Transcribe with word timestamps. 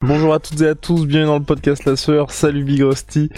Bonjour 0.00 0.32
à 0.32 0.38
toutes 0.38 0.60
et 0.60 0.68
à 0.68 0.74
tous, 0.76 1.06
bienvenue 1.06 1.26
dans 1.26 1.38
le 1.40 1.44
podcast 1.44 1.84
La 1.84 1.96
Sœur, 1.96 2.30
salut 2.30 2.62
Big 2.62 2.80
Rusty. 2.82 3.30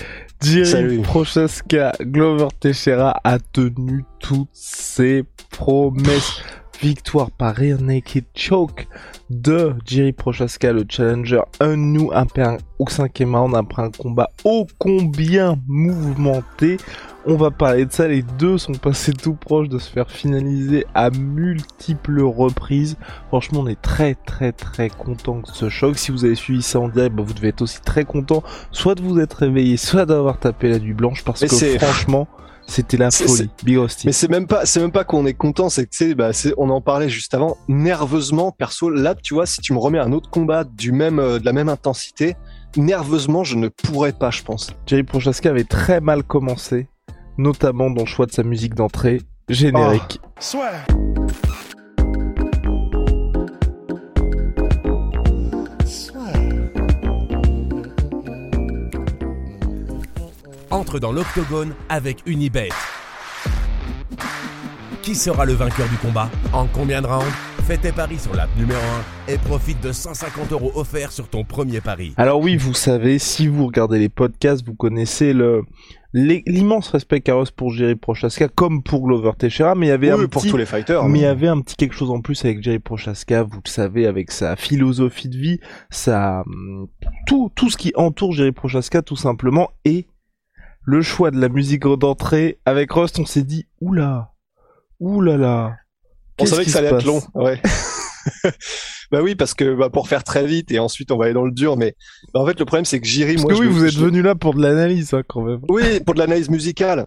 Jerry. 0.43 0.99
Prochaska, 0.99 1.93
Glover 2.03 2.49
Teixeira 2.61 3.19
a 3.25 3.39
tenu 3.39 4.05
toutes 4.19 4.51
ses 4.53 5.25
promesses. 5.51 6.43
Victoire 6.81 7.31
par 7.31 7.57
Rear 7.57 7.79
Naked 7.81 8.25
Choke 8.35 8.89
de 9.29 9.75
Jerry 9.85 10.13
Prochaska, 10.13 10.73
le 10.73 10.85
challenger, 10.89 11.41
un 11.61 11.77
new 11.77 12.11
après 12.13 12.43
un, 12.43 12.57
au 12.79 12.89
cinquième 12.89 13.35
round, 13.37 13.55
après 13.55 13.83
un 13.83 13.91
combat 13.91 14.31
ô 14.45 14.67
combien 14.79 15.59
mouvementé. 15.67 16.79
On 17.27 17.37
va 17.37 17.51
parler 17.51 17.85
de 17.85 17.93
ça, 17.93 18.09
les 18.09 18.23
deux 18.23 18.57
sont 18.57 18.73
passés 18.73 19.13
tout 19.13 19.35
proches 19.35 19.69
de 19.69 19.79
se 19.79 19.91
faire 19.91 20.11
finaliser 20.11 20.87
à 20.95 21.11
multiples 21.11 22.23
reprises. 22.23 22.97
Franchement, 23.29 23.61
on 23.61 23.67
est 23.67 23.81
très 23.83 24.15
très 24.15 24.53
très 24.53 24.89
content 24.89 25.37
de 25.41 25.47
ce 25.53 25.69
choc. 25.69 25.99
Si 25.99 26.11
vous 26.13 26.25
avez 26.25 26.35
suivi 26.35 26.63
ça 26.63 26.81
en 26.81 26.89
direct, 26.89 27.15
bah, 27.15 27.23
vous 27.27 27.35
devez 27.35 27.49
être 27.49 27.61
aussi 27.61 27.83
très 27.83 28.05
content, 28.07 28.43
soit 28.71 28.95
de 28.95 29.03
vous 29.03 29.21
être 29.21 29.35
réveillé, 29.35 29.77
soit 29.77 30.07
d'avoir 30.07 30.39
tapé 30.39 30.71
la 30.71 30.79
nuit 30.79 30.95
blanche, 30.95 31.25
parce 31.25 31.43
Mais 31.43 31.49
que 31.49 31.55
c'est- 31.55 31.79
franchement, 31.79 32.27
c'était 32.71 32.97
la 32.97 33.11
folie. 33.11 33.51
Big 33.65 33.77
Rusty. 33.79 34.07
Mais 34.07 34.13
c'est 34.13 34.29
même 34.31 34.47
pas, 34.47 34.65
c'est 34.67 34.81
même 34.81 34.93
pas 34.93 35.05
qu'on 35.05 35.27
est 35.27 35.35
content, 35.35 35.69
c'est 35.69 35.85
que 35.85 35.91
tu 35.91 36.09
sais, 36.09 36.15
bah, 36.15 36.33
c'est- 36.33 36.55
on 36.57 36.71
en 36.71 36.81
parlait 36.81 37.09
juste 37.09 37.35
avant. 37.35 37.57
Nerveusement, 37.69 38.53
perso, 38.53 38.89
là, 38.91 39.15
tu 39.15 39.35
vois, 39.35 39.47
si 39.47 39.61
tu 39.61 39.73
me 39.73 39.79
remets 39.79 39.99
un 39.99 40.13
autre 40.13 40.31
combat 40.31 40.65
du 40.65 40.93
même, 40.93 41.19
euh, 41.19 41.39
de 41.39 41.45
la 41.45 41.53
même 41.53 41.69
intensité, 41.69 42.37
nerveusement, 42.77 43.43
je 43.45 43.57
ne 43.57 43.69
pourrais 43.69 44.13
pas, 44.13 44.31
je 44.31 44.43
pense. 44.43 44.71
Jerry 44.87 45.03
Prochaska 45.03 45.51
avait 45.51 45.65
très 45.65 46.01
mal 46.01 46.23
commencé, 46.23 46.89
notamment 47.39 47.91
dans 47.91 48.03
le 48.03 48.07
choix 48.09 48.27
de 48.27 48.33
sa 48.33 48.43
musique 48.45 48.75
d'entrée, 48.75 49.21
générique. 49.49 50.21
Entre 60.71 60.99
dans 60.99 61.13
l'octogone 61.13 61.75
avec 61.89 62.23
Unibet. 62.27 62.69
Qui 65.03 65.15
sera 65.15 65.45
le 65.45 65.55
vainqueur 65.55 65.89
du 65.89 65.97
combat 65.97 66.31
En 66.53 66.67
combien 66.67 67.03
de 67.03 67.07
rounds 67.07 67.33
Fais 67.67 67.79
tes 67.79 67.93
paris 67.93 68.19
sur 68.19 68.35
l'app 68.35 68.51
numéro 68.57 68.81
1 69.29 69.33
et 69.33 69.39
profite 69.39 69.81
de 69.83 69.93
150 69.93 70.53
euros 70.53 70.73
offerts 70.75 71.13
sur 71.13 71.29
ton 71.29 71.45
premier 71.45 71.81
pari. 71.81 72.15
Alors 72.17 72.41
oui, 72.41 72.57
vous 72.57 72.75
savez, 72.75 73.19
si 73.19 73.47
vous 73.47 73.67
regardez 73.67 73.99
les 73.99 74.09
podcasts, 74.09 74.67
vous 74.67 74.75
connaissez 74.75 75.33
le 75.33 75.63
l'immense 76.13 76.89
respect 76.89 77.21
Carlos 77.21 77.47
pour 77.55 77.73
Jerry 77.73 77.95
Prochaska, 77.95 78.49
comme 78.49 78.83
pour 78.83 79.03
Glover 79.07 79.31
Teixeira, 79.39 79.77
mais 79.77 79.87
il 79.87 79.89
y 79.91 79.93
avait 79.93 80.13
Oui, 80.13 80.25
un 80.25 80.27
pour 80.27 80.43
petit... 80.43 80.51
tous 80.51 80.57
les 80.57 80.67
fighters. 80.67 81.05
Mais 81.09 81.21
il 81.21 81.23
y 81.23 81.27
avait 81.27 81.47
un 81.47 81.61
petit 81.61 81.77
quelque 81.77 81.95
chose 81.95 82.11
en 82.11 82.21
plus 82.21 82.45
avec 82.45 82.63
Jerry 82.63 82.81
Prochaska, 82.81 83.45
vous 83.45 83.61
le 83.65 83.71
savez, 83.71 84.07
avec 84.07 84.33
sa 84.33 84.57
philosophie 84.57 85.29
de 85.29 85.39
vie, 85.39 85.61
sa 85.89 86.43
tout 87.27 87.53
tout 87.55 87.71
ce 87.71 87.77
qui 87.77 87.93
entoure 87.95 88.33
Jerry 88.33 88.53
Prochaska 88.53 89.03
tout 89.03 89.17
simplement 89.17 89.71
et 89.85 90.07
le 90.83 91.03
choix 91.03 91.31
de 91.31 91.41
la 91.41 91.49
musique 91.49 91.83
d'entrée 91.87 92.61
avec 92.65 92.93
Rust, 92.93 93.19
on 93.19 93.27
s'est 93.27 93.43
dit 93.43 93.67
oula, 93.81 94.33
oulala. 94.99 95.77
on 96.39 96.47
savait 96.47 96.65
que 96.65 96.71
ça 96.71 96.79
allait 96.79 96.89
être 96.89 97.05
long, 97.05 97.23
ouais. 97.35 97.61
bah 99.11 99.21
oui, 99.23 99.35
parce 99.35 99.55
que 99.55 99.75
bah, 99.75 99.91
pour 99.91 100.09
faire 100.09 100.25
très 100.25 100.47
vite 100.47 100.71
et 100.71 100.79
ensuite 100.79 101.11
on 101.11 101.19
va 101.19 101.27
aller 101.27 101.35
dans 101.35 101.45
le 101.45 101.53
dur, 101.53 101.77
mais 101.77 101.95
bah, 102.33 102.41
en 102.41 102.47
fait 102.47 102.59
le 102.59 102.65
problème 102.65 102.85
c'est 102.85 103.01
que 103.01 103.07
Jiri, 103.07 103.35
Parce 103.35 103.45
moi, 103.45 103.55
que 103.55 103.59
oui, 103.61 103.67
vous 103.67 103.85
êtes 103.85 103.95
venu 103.97 104.23
là 104.23 104.35
pour 104.35 104.55
de 104.55 104.63
l'analyse 104.63 105.15
hein, 105.15 105.23
quand 105.27 105.43
même. 105.43 105.61
Oui, 105.69 106.01
pour 106.01 106.15
de 106.15 106.21
l'analyse 106.21 106.51
musicale. 106.51 107.07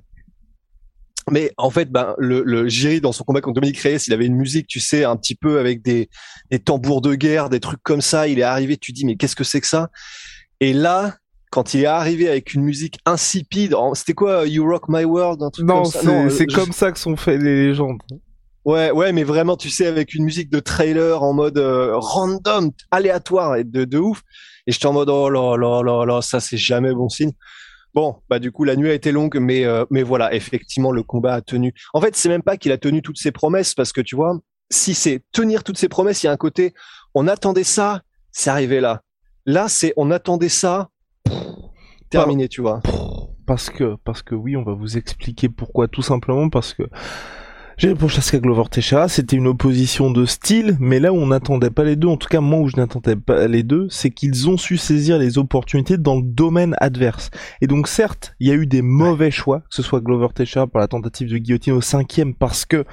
Mais 1.32 1.52
en 1.58 1.70
fait, 1.70 1.90
ben, 1.90 2.16
le, 2.18 2.44
le 2.44 2.68
Jiri, 2.68 3.00
dans 3.00 3.14
son 3.14 3.24
combat 3.24 3.40
contre 3.40 3.56
Dominique 3.56 3.80
Reyes, 3.80 4.00
il 4.08 4.14
avait 4.14 4.26
une 4.26 4.36
musique, 4.36 4.68
tu 4.68 4.82
sais, 4.82 5.06
un 5.06 5.16
petit 5.16 5.36
peu 5.36 5.58
avec 5.58 5.82
des, 5.82 6.10
des 6.52 6.60
tambours 6.60 7.02
de 7.02 7.16
guerre, 7.16 7.50
des 7.50 7.62
trucs 7.62 7.82
comme 7.82 8.02
ça. 8.02 8.28
Il 8.28 8.40
est 8.40 8.44
arrivé, 8.44 8.76
tu 8.76 8.92
dis, 8.92 9.06
mais 9.06 9.16
qu'est-ce 9.16 9.36
que 9.38 9.46
c'est 9.46 9.62
que 9.62 9.68
ça? 9.68 9.90
Et 10.60 10.74
là, 10.74 11.16
quand 11.54 11.76
il 11.76 11.82
est 11.84 11.86
arrivé 11.86 12.28
avec 12.28 12.56
une 12.56 12.64
musique 12.64 12.98
insipide, 13.06 13.76
c'était 13.94 14.14
quoi, 14.16 14.48
You 14.48 14.66
Rock 14.68 14.86
My 14.90 15.04
World, 15.06 15.44
un 15.44 15.52
truc 15.52 15.68
Non, 15.68 15.84
comme 15.84 15.92
ça? 15.92 16.00
c'est 16.02 16.08
euh, 16.10 16.30
c'est 16.30 16.50
je- 16.50 16.56
comme 16.56 16.72
ça 16.72 16.92
que 16.92 16.98
sont 16.98 17.16
faites 17.16 17.40
les 17.40 17.68
légendes. 17.68 18.00
Ouais, 18.66 18.90
ouais, 18.90 19.12
mais 19.12 19.24
vraiment, 19.24 19.56
tu 19.56 19.70
sais, 19.70 19.86
avec 19.86 20.16
une 20.16 20.24
musique 20.24 20.50
de 20.50 20.60
trailer 20.60 21.22
en 21.22 21.34
mode 21.34 21.60
euh, 21.60 21.92
random, 21.98 22.72
aléatoire 22.90 23.58
et 23.58 23.64
de, 23.66 23.84
de 23.86 23.98
ouf. 24.00 24.22
Et 24.66 24.72
j'étais 24.72 24.88
en 24.88 24.94
mode, 24.94 25.10
oh 25.10 25.30
là 25.30 25.56
là 25.58 25.82
là 25.84 26.06
là, 26.06 26.22
ça 26.22 26.40
c'est 26.40 26.58
jamais 26.58 26.92
bon 26.94 27.08
signe. 27.10 27.34
Bon, 27.94 28.16
bah 28.30 28.40
du 28.40 28.52
coup, 28.52 28.64
la 28.64 28.76
nuit 28.76 28.90
a 28.90 28.94
été 28.94 29.12
longue, 29.12 29.38
mais 29.40 29.66
euh, 29.66 29.86
mais 29.92 30.02
voilà, 30.02 30.34
effectivement, 30.34 30.92
le 30.92 31.04
combat 31.04 31.36
a 31.36 31.42
tenu. 31.42 31.72
En 31.94 32.02
fait, 32.02 32.16
c'est 32.16 32.30
même 32.30 32.42
pas 32.42 32.58
qu'il 32.58 32.72
a 32.72 32.78
tenu 32.80 33.04
toutes 33.04 33.20
ses 33.20 33.32
promesses, 33.32 33.76
parce 33.76 33.92
que 33.94 34.02
tu 34.02 34.16
vois, 34.16 34.40
si 34.72 34.96
c'est 34.96 35.22
tenir 35.32 35.64
toutes 35.64 35.78
ses 35.78 35.90
promesses, 35.90 36.24
il 36.24 36.26
y 36.26 36.30
a 36.30 36.32
un 36.32 36.38
côté, 36.38 36.74
on 37.14 37.28
attendait 37.28 37.64
ça, 37.66 38.02
c'est 38.32 38.50
arrivé 38.50 38.80
là. 38.80 39.02
Là, 39.46 39.68
c'est 39.70 39.94
on 39.98 40.10
attendait 40.10 40.50
ça, 40.50 40.88
terminé, 42.10 42.48
tu 42.48 42.62
vois. 42.62 42.82
Parce 43.46 43.70
que, 43.70 44.36
oui, 44.36 44.56
on 44.56 44.64
va 44.64 44.74
vous 44.74 44.98
expliquer 44.98 45.50
pourquoi. 45.50 45.88
Tout 45.88 46.02
simplement 46.02 46.50
parce 46.50 46.74
que 46.74 46.84
j'ai 47.76 47.96
pour 47.96 48.12
Chaska 48.12 48.38
Glover 48.38 48.70
Teixeira, 48.70 49.08
c'était 49.08 49.36
une 49.36 49.48
opposition 49.48 50.12
de 50.12 50.26
style, 50.26 50.78
mais 50.80 51.00
là 51.00 51.12
où 51.12 51.16
on 51.16 51.26
n'attendait 51.28 51.72
pas 51.72 51.84
les 51.84 51.96
deux, 51.96 52.08
en 52.08 52.18
tout 52.18 52.30
cas 52.30 52.40
moi 52.40 52.60
où 52.60 52.68
je 52.68 52.78
n'attendais 52.78 53.16
pas 53.16 53.48
les 53.48 53.64
deux, 53.64 53.88
c'est 53.90 54.12
qu'ils 54.12 54.48
ont 54.48 54.58
su 54.58 54.78
saisir 54.78 55.18
les 55.18 55.40
opportunités 55.40 55.98
dans 55.98 56.16
le 56.18 56.22
domaine 56.22 56.76
adverse. 56.80 57.32
Et 57.62 57.68
donc 57.68 57.88
certes, 57.88 58.36
il 58.40 58.48
y 58.48 58.52
a 58.52 58.54
eu 58.54 58.68
des 58.68 58.84
mauvais 58.84 59.32
choix, 59.32 59.62
que 59.62 59.76
ce 59.76 59.82
soit 59.82 60.02
Glover 60.02 60.28
Teixeira 60.36 60.68
pour 60.68 60.80
la 60.80 60.88
tentative 60.88 61.32
de 61.32 61.40
guillotine 61.40 61.74
au 61.74 61.82
cinquième, 61.82 62.36
parce 62.36 62.64
que 62.64 62.86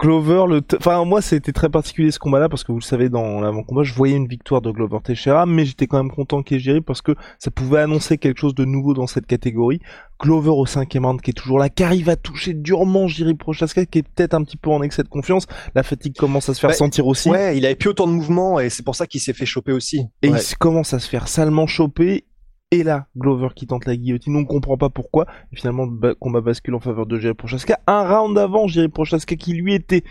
Glover, 0.00 0.44
le, 0.48 0.60
enfin 0.78 1.04
moi 1.04 1.20
c'était 1.20 1.50
très 1.52 1.68
particulier 1.68 2.12
ce 2.12 2.20
combat-là 2.20 2.48
parce 2.48 2.62
que 2.62 2.70
vous 2.70 2.78
le 2.78 2.84
savez 2.84 3.08
dans 3.08 3.40
l'avant-combat, 3.40 3.82
je 3.82 3.92
voyais 3.94 4.14
une 4.14 4.28
victoire 4.28 4.60
de 4.60 4.70
Glover 4.70 4.98
Teixeira, 5.02 5.44
mais 5.44 5.64
j'étais 5.64 5.88
quand 5.88 5.96
même 5.96 6.12
content 6.12 6.44
qu'il 6.44 6.56
ait 6.58 6.60
géré 6.60 6.80
parce 6.80 7.02
que 7.02 7.16
ça 7.40 7.50
pouvait 7.50 7.80
annoncer 7.80 8.16
quelque 8.16 8.38
chose 8.38 8.54
de 8.54 8.64
nouveau 8.64 8.94
dans 8.94 9.08
cette 9.08 9.26
catégorie. 9.26 9.80
Glover 10.20 10.50
au 10.50 10.66
cinquième 10.66 11.04
round 11.04 11.20
qui 11.20 11.30
est 11.30 11.34
toujours 11.34 11.58
là, 11.58 11.68
qui 11.68 11.82
arrive 11.82 12.08
à 12.08 12.16
toucher 12.16 12.54
durement 12.54 13.08
Jiri 13.08 13.34
Prochaska, 13.34 13.86
qui 13.86 13.98
est 13.98 14.02
peut-être 14.02 14.34
un 14.34 14.44
petit 14.44 14.56
peu 14.56 14.70
en 14.70 14.82
excès 14.82 15.02
de 15.02 15.08
confiance. 15.08 15.46
La 15.74 15.82
fatigue 15.82 16.14
commence 16.16 16.48
à 16.48 16.54
se 16.54 16.60
faire 16.60 16.70
Bah, 16.70 16.74
sentir 16.76 17.06
aussi. 17.08 17.28
Ouais, 17.30 17.56
il 17.58 17.64
avait 17.66 17.74
plus 17.76 17.90
autant 17.90 18.06
de 18.06 18.12
mouvements 18.12 18.60
et 18.60 18.70
c'est 18.70 18.84
pour 18.84 18.94
ça 18.94 19.06
qu'il 19.08 19.20
s'est 19.20 19.32
fait 19.32 19.46
choper 19.46 19.72
aussi. 19.72 20.02
Et 20.22 20.30
Ouais. 20.30 20.38
il 20.40 20.56
commence 20.58 20.94
à 20.94 21.00
se 21.00 21.08
faire 21.08 21.26
salement 21.26 21.66
choper. 21.66 22.24
Et 22.70 22.82
là, 22.82 23.06
Glover 23.16 23.48
qui 23.56 23.66
tente 23.66 23.86
la 23.86 23.96
guillotine, 23.96 24.36
on 24.36 24.44
comprend 24.44 24.76
pas 24.76 24.90
pourquoi. 24.90 25.26
Et 25.52 25.56
finalement, 25.56 25.86
le 25.86 25.90
ba- 25.92 26.14
combat 26.14 26.42
bascule 26.42 26.74
en 26.74 26.80
faveur 26.80 27.06
de 27.06 27.18
Jerry 27.18 27.32
Prochaska. 27.34 27.80
Un 27.86 28.06
round 28.06 28.36
avant, 28.36 28.66
Jerry 28.66 28.88
Prochaska 28.88 29.36
qui 29.36 29.54
lui 29.54 29.72
était 29.74 30.04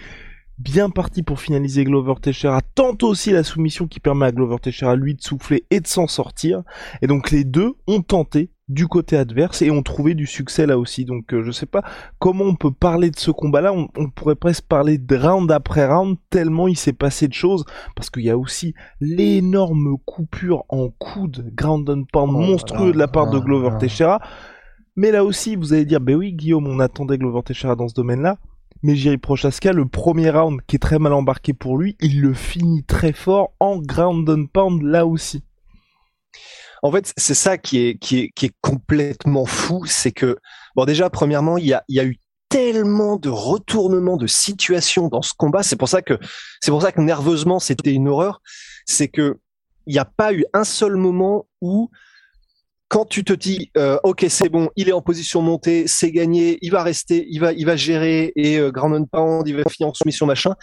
bien 0.57 0.89
parti 0.89 1.21
pour 1.21 1.39
finaliser 1.39 1.83
Glover 1.83 2.15
Teixeira, 2.19 2.61
tente 2.73 3.03
aussi 3.03 3.31
la 3.31 3.43
soumission 3.43 3.85
qui 3.85 3.99
permet 3.99 4.25
à 4.25 4.31
Glover 4.31 4.57
Teixeira 4.59 4.95
lui 4.95 5.13
de 5.13 5.21
souffler 5.21 5.65
et 5.69 5.81
de 5.81 5.85
s'en 5.87 6.07
sortir. 6.07 6.63
Et 7.03 7.07
donc 7.07 7.29
les 7.29 7.43
deux 7.43 7.75
ont 7.85 8.01
tenté 8.01 8.49
du 8.67 8.87
côté 8.87 9.15
adverse 9.15 9.61
et 9.61 9.71
ont 9.71 9.81
trouvé 9.81 10.13
du 10.13 10.25
succès 10.25 10.65
là 10.65 10.77
aussi. 10.77 11.05
Donc 11.05 11.33
euh, 11.33 11.43
je 11.43 11.51
sais 11.51 11.65
pas 11.65 11.83
comment 12.19 12.45
on 12.45 12.55
peut 12.55 12.71
parler 12.71 13.09
de 13.09 13.17
ce 13.17 13.31
combat-là. 13.31 13.73
On, 13.73 13.87
on 13.97 14.09
pourrait 14.09 14.35
presque 14.35 14.65
parler 14.65 14.97
de 14.97 15.15
round 15.15 15.51
après 15.51 15.85
round 15.85 16.17
tellement 16.29 16.67
il 16.67 16.77
s'est 16.77 16.93
passé 16.93 17.27
de 17.27 17.33
choses 17.33 17.65
parce 17.95 18.09
qu'il 18.09 18.23
y 18.23 18.29
a 18.29 18.37
aussi 18.37 18.73
l'énorme 18.99 19.97
coupure 20.05 20.65
en 20.69 20.89
coude 20.89 21.51
ground 21.55 21.89
and 21.89 22.03
pound 22.11 22.31
Oh 22.33 22.39
monstrueux 22.39 22.87
là 22.87 22.93
de 22.93 22.99
la 22.99 23.07
part 23.07 23.29
de 23.29 23.39
Glover 23.39 23.69
là. 23.69 23.77
Teixeira. 23.77 24.21
Mais 24.95 25.11
là 25.11 25.23
aussi, 25.23 25.55
vous 25.55 25.73
allez 25.73 25.85
dire, 25.85 26.01
ben 26.01 26.15
oui, 26.15 26.33
Guillaume, 26.33 26.67
on 26.67 26.79
attendait 26.79 27.19
Glover 27.19 27.43
Teixeira 27.43 27.75
dans 27.75 27.87
ce 27.87 27.93
domaine-là. 27.93 28.37
Mais 28.81 28.95
Jerry 28.95 29.17
Prochaska, 29.17 29.71
le 29.71 29.87
premier 29.87 30.31
round 30.31 30.59
qui 30.65 30.75
est 30.77 30.79
très 30.79 30.97
mal 30.97 31.13
embarqué 31.13 31.53
pour 31.53 31.77
lui, 31.77 31.95
il 31.99 32.21
le 32.21 32.33
finit 32.33 32.83
très 32.83 33.13
fort 33.13 33.53
en 33.59 33.77
ground 33.77 34.27
and 34.29 34.45
pound 34.51 34.81
là 34.81 35.05
aussi. 35.05 35.43
En 36.83 36.91
fait, 36.91 37.13
c'est 37.17 37.33
ça 37.33 37.57
qui 37.57 37.87
est, 37.87 37.97
qui 37.97 38.19
est, 38.19 38.29
qui 38.35 38.47
est 38.47 38.55
complètement 38.61 39.45
fou, 39.45 39.85
c'est 39.85 40.11
que, 40.11 40.37
bon, 40.75 40.85
déjà, 40.85 41.09
premièrement, 41.09 41.57
il 41.57 41.65
y 41.65 41.73
a, 41.73 41.83
il 41.87 41.95
y 41.95 41.99
a 41.99 42.05
eu 42.05 42.19
tellement 42.49 43.17
de 43.17 43.29
retournements 43.29 44.17
de 44.17 44.27
situation 44.27 45.07
dans 45.07 45.21
ce 45.21 45.33
combat. 45.35 45.63
C'est 45.63 45.75
pour 45.75 45.89
ça 45.89 46.01
que, 46.01 46.17
c'est 46.61 46.71
pour 46.71 46.81
ça 46.81 46.91
que 46.91 47.01
nerveusement, 47.01 47.59
c'était 47.59 47.93
une 47.93 48.07
horreur. 48.07 48.41
C'est 48.85 49.07
que, 49.07 49.37
il 49.85 49.93
n'y 49.93 49.99
a 49.99 50.05
pas 50.05 50.33
eu 50.33 50.45
un 50.53 50.63
seul 50.63 50.95
moment 50.95 51.47
où 51.61 51.89
quand 52.89 53.05
tu 53.05 53.23
te 53.23 53.33
dis 53.33 53.69
euh, 53.77 53.97
ok 54.03 54.25
c'est 54.29 54.49
bon 54.49 54.69
il 54.77 54.87
est 54.87 54.93
en 54.93 55.01
position 55.01 55.41
montée 55.41 55.87
c'est 55.87 56.11
gagné 56.11 56.57
il 56.61 56.71
va 56.71 56.83
rester 56.83 57.25
il 57.29 57.39
va 57.39 57.51
il 57.51 57.65
va 57.65 57.75
gérer 57.75 58.31
et 58.35 58.57
euh, 58.57 58.71
ground 58.71 58.95
and 58.95 59.05
pound 59.11 59.47
il 59.47 59.57
va 59.57 59.63
finir 59.69 59.89
en 59.89 59.93
soumission 59.93 60.25
machin. 60.25 60.55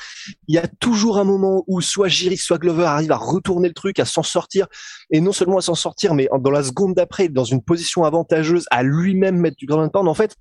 Il 0.48 0.54
y 0.54 0.58
a 0.58 0.66
toujours 0.66 1.18
un 1.18 1.24
moment 1.24 1.64
où 1.66 1.80
soit 1.80 2.08
Jiri 2.08 2.36
soit 2.36 2.58
Glover 2.58 2.84
arrive 2.84 3.12
à 3.12 3.16
retourner 3.16 3.68
le 3.68 3.74
truc 3.74 4.00
à 4.00 4.04
s'en 4.04 4.22
sortir. 4.22 4.66
Et 5.10 5.20
non 5.20 5.32
seulement 5.32 5.58
à 5.58 5.60
s'en 5.60 5.74
sortir 5.74 6.14
mais 6.14 6.28
dans 6.40 6.50
la 6.50 6.62
seconde 6.62 6.94
d'après 6.94 7.28
dans 7.28 7.44
une 7.44 7.62
position 7.62 8.04
avantageuse 8.04 8.66
à 8.70 8.82
lui-même 8.82 9.36
mettre 9.36 9.56
du 9.56 9.66
ground 9.66 9.86
and 9.86 9.90
pound 9.90 10.08
en 10.08 10.14
fait 10.14 10.34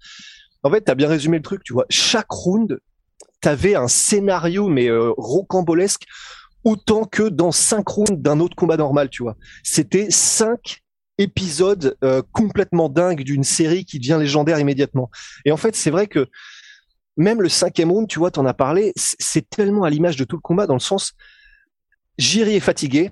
en 0.63 0.71
fait 0.71 0.81
t'as 0.81 0.95
bien 0.95 1.09
résumé 1.09 1.37
le 1.37 1.43
truc 1.43 1.63
tu 1.63 1.73
vois. 1.73 1.85
Chaque 1.89 2.31
round 2.31 2.79
t'avais 3.41 3.75
un 3.75 3.89
scénario 3.89 4.69
mais 4.69 4.87
euh, 4.87 5.11
rocambolesque 5.17 6.03
autant 6.63 7.03
que 7.03 7.23
dans 7.23 7.51
cinq 7.51 7.85
rounds 7.89 8.21
d'un 8.21 8.39
autre 8.39 8.55
combat 8.55 8.77
normal 8.77 9.09
tu 9.09 9.23
vois. 9.23 9.35
C'était 9.63 10.07
cinq 10.09 10.82
épisode 11.17 11.97
euh, 12.03 12.21
complètement 12.31 12.89
dingue 12.89 13.23
d'une 13.23 13.43
série 13.43 13.85
qui 13.85 13.99
devient 13.99 14.17
légendaire 14.19 14.59
immédiatement. 14.59 15.09
Et 15.45 15.51
en 15.51 15.57
fait, 15.57 15.75
c'est 15.75 15.91
vrai 15.91 16.07
que 16.07 16.27
même 17.17 17.41
le 17.41 17.49
cinquième 17.49 17.91
round, 17.91 18.07
tu 18.07 18.19
vois, 18.19 18.31
t'en 18.31 18.45
as 18.45 18.53
parlé, 18.53 18.93
c'est 18.95 19.47
tellement 19.49 19.83
à 19.83 19.89
l'image 19.89 20.15
de 20.15 20.23
tout 20.23 20.35
le 20.35 20.41
combat 20.41 20.65
dans 20.65 20.73
le 20.73 20.79
sens, 20.79 21.13
Jiri 22.17 22.55
est 22.55 22.59
fatigué, 22.59 23.11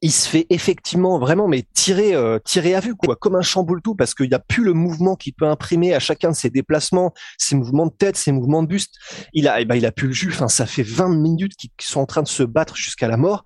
il 0.00 0.12
se 0.12 0.28
fait 0.28 0.46
effectivement 0.50 1.18
vraiment 1.18 1.46
mais 1.46 1.64
tirer 1.74 2.14
euh, 2.14 2.38
tirer 2.38 2.74
à 2.74 2.80
vue 2.80 2.94
quoi 2.94 3.16
comme 3.16 3.36
un 3.36 3.42
chamboule 3.42 3.82
tout 3.82 3.94
parce 3.94 4.14
qu'il 4.14 4.28
n'y 4.28 4.34
a 4.34 4.38
plus 4.38 4.64
le 4.64 4.72
mouvement 4.72 5.14
qu'il 5.14 5.34
peut 5.34 5.46
imprimer 5.46 5.94
à 5.94 6.00
chacun 6.00 6.30
de 6.30 6.34
ses 6.34 6.50
déplacements 6.50 7.12
ses 7.38 7.54
mouvements 7.54 7.86
de 7.86 7.92
tête 7.92 8.16
ses 8.16 8.32
mouvements 8.32 8.62
de 8.62 8.68
buste. 8.68 8.94
Il 9.34 9.46
a 9.46 9.60
eh 9.60 9.64
ben, 9.64 9.74
il 9.74 9.84
a 9.84 9.92
plus 9.92 10.08
le 10.08 10.12
jus. 10.12 10.30
Enfin 10.32 10.48
ça 10.48 10.66
fait 10.66 10.82
20 10.82 11.08
minutes 11.08 11.52
qu'ils 11.56 11.70
sont 11.80 12.00
en 12.00 12.06
train 12.06 12.22
de 12.22 12.28
se 12.28 12.42
battre 12.42 12.76
jusqu'à 12.76 13.08
la 13.08 13.16
mort 13.16 13.44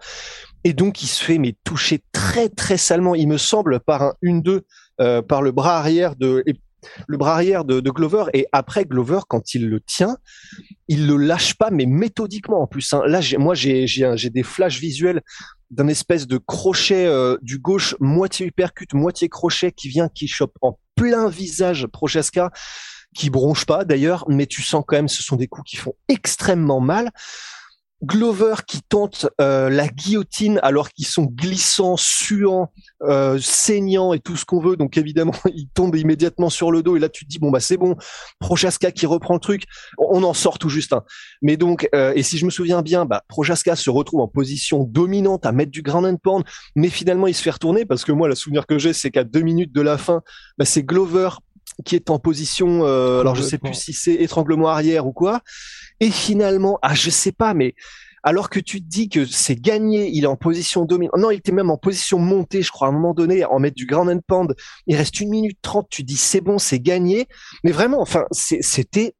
et 0.64 0.72
donc 0.72 1.02
il 1.02 1.06
se 1.06 1.22
fait 1.22 1.38
mais 1.38 1.56
toucher 1.64 2.02
très 2.12 2.48
très 2.48 2.76
salement, 2.76 3.14
il 3.14 3.28
me 3.28 3.38
semble, 3.38 3.80
par 3.80 4.02
un 4.02 4.14
1-2 4.22 4.62
euh, 5.00 5.22
par 5.22 5.42
le 5.42 5.52
bras 5.52 5.78
arrière 5.78 6.16
de 6.16 6.44
le 7.06 7.16
bras 7.16 7.34
arrière 7.34 7.64
de, 7.64 7.80
Glover 7.80 8.24
et 8.34 8.46
après 8.52 8.84
Glover 8.84 9.20
quand 9.28 9.54
il 9.54 9.68
le 9.68 9.80
tient, 9.80 10.16
il 10.88 11.06
le 11.06 11.16
lâche 11.16 11.54
pas 11.54 11.70
mais 11.70 11.86
méthodiquement 11.86 12.62
en 12.62 12.66
plus. 12.66 12.92
Hein. 12.92 13.02
Là 13.06 13.20
moi 13.38 13.54
j'ai 13.54 13.86
j'ai 13.86 14.30
des 14.30 14.42
flashs 14.42 14.80
visuels 14.80 15.22
d'un 15.70 15.88
espèce 15.88 16.26
de 16.26 16.38
crochet 16.38 17.06
euh, 17.06 17.36
du 17.42 17.58
gauche 17.58 17.94
moitié 18.00 18.46
uppercut 18.46 18.92
moitié 18.94 19.28
crochet 19.28 19.72
qui 19.72 19.88
vient 19.88 20.08
qui 20.08 20.28
chope 20.28 20.56
en 20.62 20.78
plein 20.94 21.28
visage 21.28 21.86
Prochaska 21.86 22.50
qui 23.14 23.30
bronche 23.30 23.66
pas 23.66 23.84
d'ailleurs 23.84 24.24
mais 24.28 24.46
tu 24.46 24.62
sens 24.62 24.84
quand 24.86 24.96
même 24.96 25.08
ce 25.08 25.22
sont 25.22 25.36
des 25.36 25.46
coups 25.46 25.70
qui 25.70 25.76
font 25.76 25.94
extrêmement 26.08 26.80
mal. 26.80 27.10
Glover 28.04 28.54
qui 28.66 28.80
tente 28.82 29.26
euh, 29.40 29.68
la 29.68 29.88
guillotine 29.88 30.60
alors 30.62 30.90
qu'ils 30.90 31.06
sont 31.06 31.24
glissants, 31.24 31.96
suants, 31.96 32.70
euh, 33.02 33.38
saignants 33.40 34.12
et 34.12 34.20
tout 34.20 34.36
ce 34.36 34.44
qu'on 34.44 34.60
veut. 34.60 34.76
Donc 34.76 34.96
évidemment, 34.96 35.34
il 35.54 35.68
tombe 35.68 35.96
immédiatement 35.96 36.48
sur 36.48 36.70
le 36.70 36.82
dos 36.82 36.96
et 36.96 37.00
là 37.00 37.08
tu 37.08 37.24
te 37.24 37.30
dis 37.30 37.38
bon 37.40 37.50
bah 37.50 37.60
c'est 37.60 37.76
bon. 37.76 37.96
Prochaska 38.38 38.92
qui 38.92 39.06
reprend 39.06 39.34
le 39.34 39.40
truc, 39.40 39.64
on 39.98 40.22
en 40.22 40.34
sort 40.34 40.58
tout 40.58 40.68
juste. 40.68 40.92
Hein. 40.92 41.02
Mais 41.42 41.56
donc 41.56 41.88
euh, 41.94 42.12
et 42.14 42.22
si 42.22 42.38
je 42.38 42.44
me 42.44 42.50
souviens 42.50 42.82
bien, 42.82 43.04
bah 43.04 43.24
Prochaska 43.28 43.74
se 43.74 43.90
retrouve 43.90 44.20
en 44.20 44.28
position 44.28 44.84
dominante 44.84 45.44
à 45.44 45.52
mettre 45.52 45.72
du 45.72 45.82
ground 45.82 46.06
and 46.06 46.16
pound, 46.16 46.44
mais 46.76 46.90
finalement 46.90 47.26
il 47.26 47.34
se 47.34 47.42
fait 47.42 47.50
retourner 47.50 47.84
parce 47.84 48.04
que 48.04 48.12
moi 48.12 48.28
le 48.28 48.36
souvenir 48.36 48.66
que 48.66 48.78
j'ai 48.78 48.92
c'est 48.92 49.10
qu'à 49.10 49.24
deux 49.24 49.42
minutes 49.42 49.72
de 49.72 49.80
la 49.80 49.98
fin, 49.98 50.22
bah, 50.56 50.64
c'est 50.64 50.84
Glover 50.84 51.30
qui 51.84 51.94
est 51.96 52.10
en 52.10 52.18
position, 52.18 52.84
euh, 52.84 53.20
alors 53.20 53.34
je 53.34 53.42
sais 53.42 53.58
plus 53.58 53.74
si 53.74 53.92
c'est 53.92 54.14
étranglement 54.14 54.68
arrière 54.68 55.06
ou 55.06 55.12
quoi, 55.12 55.40
et 56.00 56.10
finalement, 56.10 56.78
ah 56.82 56.94
je 56.94 57.10
sais 57.10 57.32
pas, 57.32 57.54
mais 57.54 57.74
alors 58.22 58.50
que 58.50 58.60
tu 58.60 58.82
te 58.82 58.86
dis 58.86 59.08
que 59.08 59.24
c'est 59.24 59.56
gagné, 59.56 60.10
il 60.12 60.24
est 60.24 60.28
en 60.28 60.36
position 60.36 60.84
dominante. 60.84 61.16
Non, 61.18 61.30
il 61.30 61.36
était 61.36 61.52
même 61.52 61.70
en 61.70 61.78
position 61.78 62.18
montée, 62.18 62.62
je 62.62 62.70
crois, 62.70 62.88
à 62.88 62.90
un 62.90 62.92
moment 62.92 63.14
donné, 63.14 63.44
en 63.44 63.58
mettre 63.58 63.76
du 63.76 63.86
ground 63.86 64.10
and 64.10 64.20
pound. 64.26 64.54
Il 64.86 64.96
reste 64.96 65.20
une 65.20 65.30
minute 65.30 65.58
trente, 65.62 65.86
tu 65.88 66.02
dis 66.02 66.16
c'est 66.16 66.40
bon, 66.40 66.58
c'est 66.58 66.80
gagné. 66.80 67.26
Mais 67.64 67.70
vraiment, 67.70 68.00
enfin, 68.00 68.24
c'était 68.32 69.14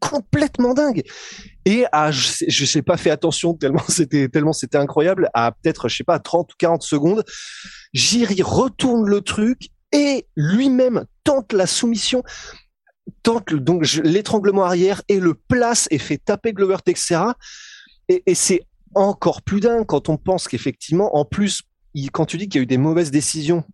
complètement 0.00 0.74
dingue. 0.74 1.02
Et 1.64 1.84
à, 1.92 2.10
je 2.10 2.26
sais, 2.26 2.50
sais 2.50 2.82
pas 2.82 2.96
fait 2.96 3.10
attention 3.10 3.54
tellement 3.54 3.82
c'était 3.88 4.28
tellement 4.28 4.52
c'était 4.52 4.78
incroyable. 4.78 5.30
À 5.34 5.52
peut-être, 5.52 5.88
je 5.88 5.96
sais 5.96 6.04
pas, 6.04 6.18
30 6.18 6.52
ou 6.52 6.56
40 6.58 6.82
secondes, 6.82 7.24
Jiri 7.92 8.42
retourne 8.42 9.08
le 9.08 9.20
truc 9.20 9.70
et 9.92 10.26
lui-même 10.36 11.04
tente 11.24 11.52
la 11.52 11.66
soumission, 11.66 12.22
tente 13.22 13.54
donc 13.54 13.90
l'étranglement 14.04 14.64
arrière 14.64 15.02
et 15.08 15.20
le 15.20 15.34
place 15.34 15.88
et 15.90 15.98
fait 15.98 16.18
taper 16.18 16.52
Glover 16.52 16.78
Texera. 16.84 17.36
Et, 18.08 18.34
c'est 18.34 18.62
encore 18.94 19.42
plus 19.42 19.60
dingue 19.60 19.86
quand 19.86 20.08
on 20.08 20.16
pense 20.16 20.48
qu'effectivement, 20.48 21.16
en 21.16 21.24
plus, 21.24 21.62
quand 22.12 22.26
tu 22.26 22.36
dis 22.36 22.48
qu'il 22.48 22.58
y 22.58 22.60
a 22.60 22.64
eu 22.64 22.66
des 22.66 22.78
mauvaises 22.78 23.10
décisions 23.10 23.64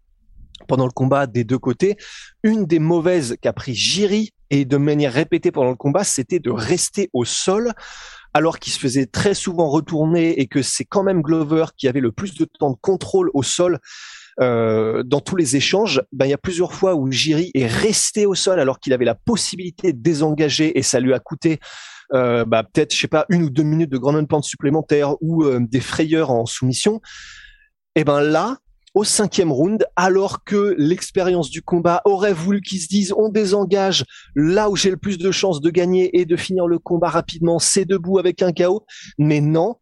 pendant 0.69 0.87
le 0.87 0.93
combat 0.93 1.27
des 1.27 1.45
deux 1.45 1.59
côtés, 1.59 1.97
une 2.43 2.67
des 2.67 2.79
mauvaises 2.79 3.37
qu'a 3.41 3.53
pris 3.53 3.75
Jiri 3.75 4.33
et 4.51 4.65
de 4.65 4.77
manière 4.77 5.13
répétée 5.13 5.51
pendant 5.51 5.71
le 5.71 5.77
combat, 5.77 6.05
c'était 6.05 6.41
de 6.41 6.51
rester 6.51 7.11
au 7.13 7.25
sol 7.25 7.73
alors 8.35 8.59
qu'il 8.59 8.73
se 8.73 8.79
faisait 8.79 9.07
très 9.07 9.35
souvent 9.35 9.69
retourner 9.69 10.41
et 10.41 10.47
que 10.47 10.63
c'est 10.63 10.85
quand 10.85 11.03
même 11.03 11.23
Glover 11.23 11.67
qui 11.77 11.89
avait 11.89 12.01
le 12.01 12.13
plus 12.13 12.35
de 12.35 12.45
temps 12.45 12.71
de 12.71 12.77
contrôle 12.81 13.31
au 13.35 13.43
sol 13.43 13.79
euh, 14.41 15.03
dans 15.03 15.21
tous 15.21 15.37
les 15.37 15.57
échanges, 15.57 16.03
ben, 16.13 16.27
il 16.27 16.31
y 16.31 16.35
a 16.35 16.39
plusieurs 16.39 16.73
fois 16.73 16.95
où 16.95 17.11
Jiri 17.11 17.51
est 17.55 17.67
resté 17.67 18.27
au 18.27 18.35
sol 18.35 18.61
alors 18.61 18.79
qu'il 18.79 18.93
avait 18.93 19.05
la 19.05 19.15
possibilité 19.15 19.93
de 19.93 20.01
désengager 20.01 20.79
et 20.79 20.83
ça 20.83 21.01
lui 21.01 21.13
a 21.13 21.19
coûté 21.19 21.59
euh, 22.15 22.45
bah, 22.45 22.63
peut-être, 22.63 22.95
je 22.95 23.01
sais 23.01 23.09
pas, 23.09 23.27
une 23.29 23.43
ou 23.43 23.51
deux 23.51 23.63
minutes 23.63 23.91
de 23.91 23.99
grand 23.99 24.25
pente 24.25 24.45
supplémentaire 24.45 25.15
ou 25.21 25.45
euh, 25.45 25.61
des 25.61 25.81
frayeurs 25.81 26.31
en 26.31 26.47
soumission. 26.47 27.01
Et 27.97 28.05
ben 28.05 28.21
là, 28.21 28.59
au 28.95 29.05
cinquième 29.05 29.53
round, 29.53 29.85
alors 29.97 30.45
que 30.45 30.75
l'expérience 30.79 31.51
du 31.51 31.61
combat 31.61 32.01
aurait 32.05 32.33
voulu 32.33 32.63
qu'ils 32.63 32.81
se 32.81 32.89
disent 32.89 33.13
on 33.17 33.29
désengage 33.29 34.05
là 34.35 34.71
où 34.71 34.77
j'ai 34.77 34.91
le 34.91 34.97
plus 34.97 35.19
de 35.19 35.31
chances 35.31 35.61
de 35.61 35.71
gagner 35.71 36.19
et 36.19 36.25
de 36.25 36.37
finir 36.37 36.67
le 36.67 36.79
combat 36.79 37.09
rapidement, 37.09 37.59
c'est 37.59 37.85
debout 37.85 38.19
avec 38.19 38.43
un 38.43 38.53
chaos. 38.53 38.87
Mais 39.19 39.41
non, 39.41 39.77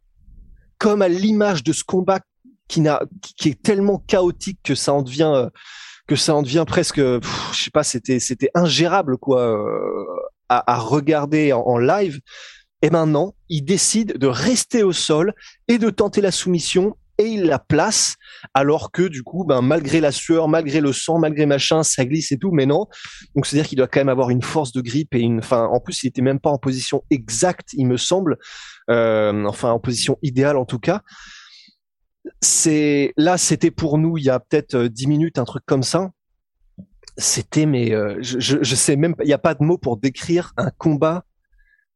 comme 0.77 1.01
à 1.01 1.07
l'image 1.07 1.63
de 1.63 1.73
ce 1.73 1.83
combat 1.83 2.19
qui 2.67 2.81
n'a 2.81 3.01
qui 3.37 3.49
est 3.49 3.61
tellement 3.61 3.99
chaotique 4.07 4.59
que 4.63 4.75
ça 4.75 4.93
en 4.93 5.01
devient 5.01 5.31
euh, 5.33 5.49
que 6.07 6.15
ça 6.15 6.35
en 6.35 6.41
devient 6.41 6.65
presque 6.65 6.99
je 6.99 7.19
sais 7.53 7.71
pas 7.71 7.83
c'était 7.83 8.19
c'était 8.19 8.49
ingérable 8.55 9.17
quoi 9.17 9.41
euh, 9.41 10.05
à, 10.49 10.73
à, 10.73 10.77
regarder 10.77 11.51
en, 11.51 11.77
live. 11.77 12.19
Et 12.81 12.89
maintenant 12.89 13.35
il 13.49 13.63
décide 13.63 14.17
de 14.17 14.27
rester 14.27 14.83
au 14.83 14.93
sol 14.93 15.33
et 15.67 15.77
de 15.77 15.89
tenter 15.89 16.21
la 16.21 16.31
soumission 16.31 16.95
et 17.17 17.25
il 17.25 17.45
la 17.45 17.57
place 17.57 18.15
alors 18.53 18.91
que 18.91 19.01
du 19.01 19.23
coup 19.23 19.43
ben 19.43 19.61
malgré 19.61 19.99
la 19.99 20.11
sueur 20.11 20.47
malgré 20.47 20.79
le 20.79 20.93
sang 20.93 21.17
malgré 21.17 21.47
machin 21.47 21.81
ça 21.83 22.05
glisse 22.05 22.31
et 22.31 22.37
tout. 22.37 22.51
Mais 22.51 22.65
non. 22.65 22.85
Donc 23.35 23.45
c'est 23.45 23.57
à 23.57 23.59
dire 23.59 23.67
qu'il 23.67 23.77
doit 23.77 23.87
quand 23.87 23.99
même 23.99 24.09
avoir 24.09 24.29
une 24.29 24.43
force 24.43 24.71
de 24.71 24.81
grippe 24.81 25.15
et 25.15 25.19
une 25.19 25.39
enfin 25.39 25.65
en 25.65 25.79
plus 25.79 26.03
il 26.03 26.07
était 26.07 26.21
même 26.21 26.39
pas 26.39 26.51
en 26.51 26.59
position 26.59 27.03
exacte 27.09 27.69
il 27.73 27.87
me 27.87 27.97
semble. 27.97 28.37
Euh, 28.89 29.43
enfin 29.45 29.71
en 29.71 29.79
position 29.79 30.17
idéale 30.21 30.55
en 30.55 30.65
tout 30.65 30.79
cas 30.79 31.01
c'est 32.41 33.13
là, 33.17 33.37
c'était 33.37 33.71
pour 33.71 33.97
nous 33.97 34.17
il 34.17 34.25
y 34.25 34.29
a 34.29 34.39
peut-être 34.39 34.75
euh, 34.75 34.89
dix 34.89 35.07
minutes, 35.07 35.39
un 35.39 35.45
truc 35.45 35.63
comme 35.65 35.83
ça. 35.83 36.11
C'était, 37.17 37.65
mais 37.65 37.93
euh, 37.93 38.17
je, 38.21 38.57
je, 38.61 38.75
sais 38.75 38.95
même, 38.95 39.15
il 39.21 39.25
n'y 39.25 39.33
a 39.33 39.39
pas 39.39 39.55
de 39.55 39.63
mots 39.63 39.79
pour 39.79 39.97
décrire 39.97 40.53
un 40.57 40.69
combat 40.69 41.25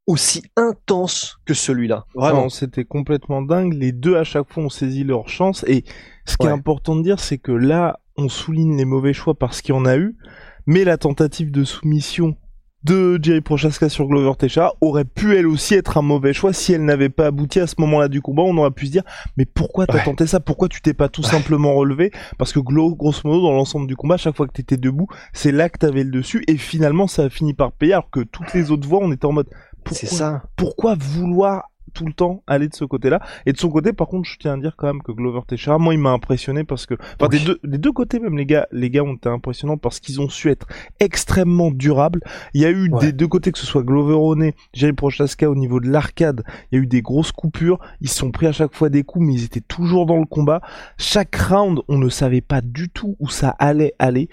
aussi 0.08 0.44
intense 0.56 1.38
que 1.46 1.54
celui-là. 1.54 2.06
Vraiment, 2.16 2.50
c'était 2.50 2.86
complètement 2.86 3.42
dingue. 3.42 3.74
Les 3.74 3.92
deux 3.92 4.18
à 4.18 4.24
chaque 4.24 4.52
fois 4.52 4.64
ont 4.64 4.70
saisi 4.70 5.04
leur 5.04 5.30
chance. 5.30 5.64
Et 5.68 5.84
ce 6.26 6.38
qui 6.38 6.48
est 6.48 6.52
important 6.52 6.96
de 6.96 7.04
dire, 7.04 7.20
c'est 7.20 7.38
que 7.38 7.52
là, 7.52 8.00
on 8.18 8.28
souligne 8.28 8.78
les 8.78 8.86
mauvais 8.86 9.14
choix 9.14 9.36
parce 9.36 9.62
qu'il 9.62 9.76
y 9.76 9.78
en 9.78 9.86
a 9.86 9.98
eu, 9.98 10.18
mais 10.66 10.84
la 10.84 10.98
tentative 10.98 11.52
de 11.52 11.64
soumission 11.64 12.36
de 12.84 13.20
Jerry 13.22 13.42
Prochaska 13.42 13.90
sur 13.90 14.08
Glover 14.08 14.34
Techa 14.38 14.74
aurait 14.82 15.06
pu 15.06 15.36
elle 15.38 15.48
aussi 15.48 15.76
être 15.76 15.98
un 15.98 16.02
mauvais 16.02 16.34
choix 16.34 16.54
si 16.54 16.74
elle 16.74 16.84
n'avait 16.84 17.10
pas 17.10 17.28
abouti 17.28 17.60
à 17.60 17.68
ce 17.68 17.76
moment-là 17.80 18.08
du 18.08 18.22
combat. 18.22 18.44
On 18.44 18.58
aurait 18.58 18.72
pu 18.72 18.88
se 18.88 18.92
dire, 18.92 19.04
mais 19.38 19.46
pourquoi 19.46 19.86
t'as 19.86 20.04
tenté 20.04 20.26
ça? 20.28 20.40
Pourquoi 20.40 20.68
tu 20.68 20.82
t'es 20.82 20.94
pas 20.94 21.10
tout 21.10 21.24
simplement 21.24 21.74
relevé? 21.74 22.12
Parce 22.38 22.54
que 22.54 22.60
grosso 22.60 23.22
modo, 23.24 23.42
dans 23.42 23.54
l'ensemble 23.54 23.88
du 23.88 23.96
combat, 23.96 24.18
chaque 24.18 24.36
fois 24.36 24.48
que 24.48 24.54
t'étais 24.54 24.78
debout, 24.78 25.08
c'est 25.34 25.52
là 25.52 25.70
que 25.70 25.78
t'avais 25.78 26.04
le 26.04 26.12
dessus. 26.12 26.44
Et 26.48 26.58
finalement, 26.58 27.08
ça 27.08 27.24
a 27.24 27.30
fini 27.30 27.54
par 27.54 27.72
payer 27.72 27.94
alors 27.94 28.10
que 28.10 28.22
toutes 28.22 28.54
les 28.54 28.72
autres 28.72 28.88
voix, 28.88 29.00
on 29.02 29.12
était 29.12 29.26
en 29.26 29.34
mode, 29.34 29.50
pourquoi, 29.84 30.10
ça. 30.10 30.44
pourquoi 30.56 30.96
vouloir 30.96 31.71
tout 31.94 32.06
le 32.06 32.14
temps 32.14 32.44
aller 32.48 32.68
de 32.68 32.76
ce 32.76 32.86
côté-là. 32.86 33.22
Et 33.46 33.54
de 33.54 33.58
son 33.58 33.70
côté, 33.70 33.94
par 33.94 34.08
contre, 34.08 34.28
je 34.30 34.38
tiens 34.38 34.54
à 34.54 34.58
dire 34.58 34.76
quand 34.78 34.88
même 34.88 35.02
que 35.02 35.12
Glover 35.12 35.42
Teixeira, 35.48 35.78
moi, 35.78 35.94
il 35.94 36.00
m'a 36.00 36.12
impressionné 36.12 36.64
parce 36.64 36.86
que, 36.86 36.96
enfin, 37.20 37.30
des, 37.30 37.40
deux, 37.40 37.60
des 37.64 37.78
deux 37.78 37.92
côtés 37.92 38.20
même, 38.20 38.38
les 38.38 38.46
gars, 38.46 38.68
les 38.72 38.90
gars 38.90 39.04
ont 39.04 39.14
été 39.14 39.30
impressionnants 39.30 39.78
parce 39.78 40.00
qu'ils 40.00 40.22
ont 40.22 40.30
su 40.30 40.50
être 40.50 40.68
extrêmement 41.00 41.72
durables. 41.72 42.22
Il 42.54 42.62
y 42.62 42.66
a 42.66 42.72
eu 42.72 42.90
des 43.00 43.12
deux 43.12 43.28
côtés, 43.28 43.52
que 43.52 43.60
ce 43.60 43.66
soit 43.66 43.84
Glover 43.84 44.16
Oné, 44.16 44.56
Jerry 44.74 44.94
Prochaska 44.94 45.50
au 45.50 45.56
niveau 45.56 45.80
de 45.80 45.90
l'arcade, 45.90 46.44
il 46.72 46.78
y 46.78 46.80
a 46.80 46.84
eu 46.84 46.88
des 46.88 47.02
grosses 47.02 47.32
coupures. 47.32 47.80
Ils 48.02 48.10
se 48.10 48.18
sont 48.18 48.32
pris 48.32 48.48
à 48.48 48.52
chaque 48.52 48.74
fois 48.76 48.90
des 48.90 49.04
coups, 49.04 49.26
mais 49.26 49.34
ils 49.34 49.46
étaient 49.46 49.62
toujours 49.62 50.06
dans 50.06 50.18
le 50.18 50.26
combat. 50.26 50.62
Chaque 50.98 51.36
round, 51.36 51.82
on 51.88 51.98
ne 51.98 52.10
savait 52.10 52.42
pas 52.42 52.62
du 52.62 52.90
tout 52.90 53.16
où 53.20 53.30
ça 53.30 53.50
allait 53.60 53.94
aller. 54.00 54.30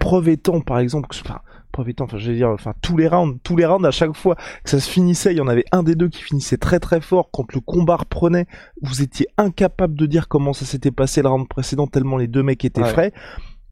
Preuve 0.00 0.28
étant, 0.28 0.60
par 0.60 0.78
exemple, 0.78 1.08
que, 1.08 1.16
enfin, 1.20 1.40
enfin, 1.76 2.18
je 2.18 2.30
veux 2.30 2.36
dire, 2.36 2.48
enfin, 2.48 2.74
tous 2.82 2.96
les 2.96 3.08
rounds, 3.08 3.38
tous 3.42 3.56
les 3.56 3.66
rounds, 3.66 3.86
à 3.86 3.90
chaque 3.90 4.14
fois 4.16 4.36
que 4.64 4.70
ça 4.70 4.80
se 4.80 4.88
finissait, 4.88 5.32
il 5.32 5.38
y 5.38 5.40
en 5.40 5.48
avait 5.48 5.64
un 5.72 5.82
des 5.82 5.94
deux 5.94 6.08
qui 6.08 6.22
finissait 6.22 6.56
très 6.56 6.80
très 6.80 7.00
fort. 7.00 7.30
Quand 7.30 7.52
le 7.52 7.60
combat 7.60 7.96
reprenait, 7.96 8.46
vous 8.82 9.02
étiez 9.02 9.26
incapable 9.36 9.94
de 9.94 10.06
dire 10.06 10.28
comment 10.28 10.52
ça 10.52 10.64
s'était 10.64 10.90
passé 10.90 11.22
le 11.22 11.28
round 11.28 11.48
précédent, 11.48 11.86
tellement 11.86 12.16
les 12.16 12.28
deux 12.28 12.42
mecs 12.42 12.64
étaient 12.64 12.84
frais. 12.84 13.12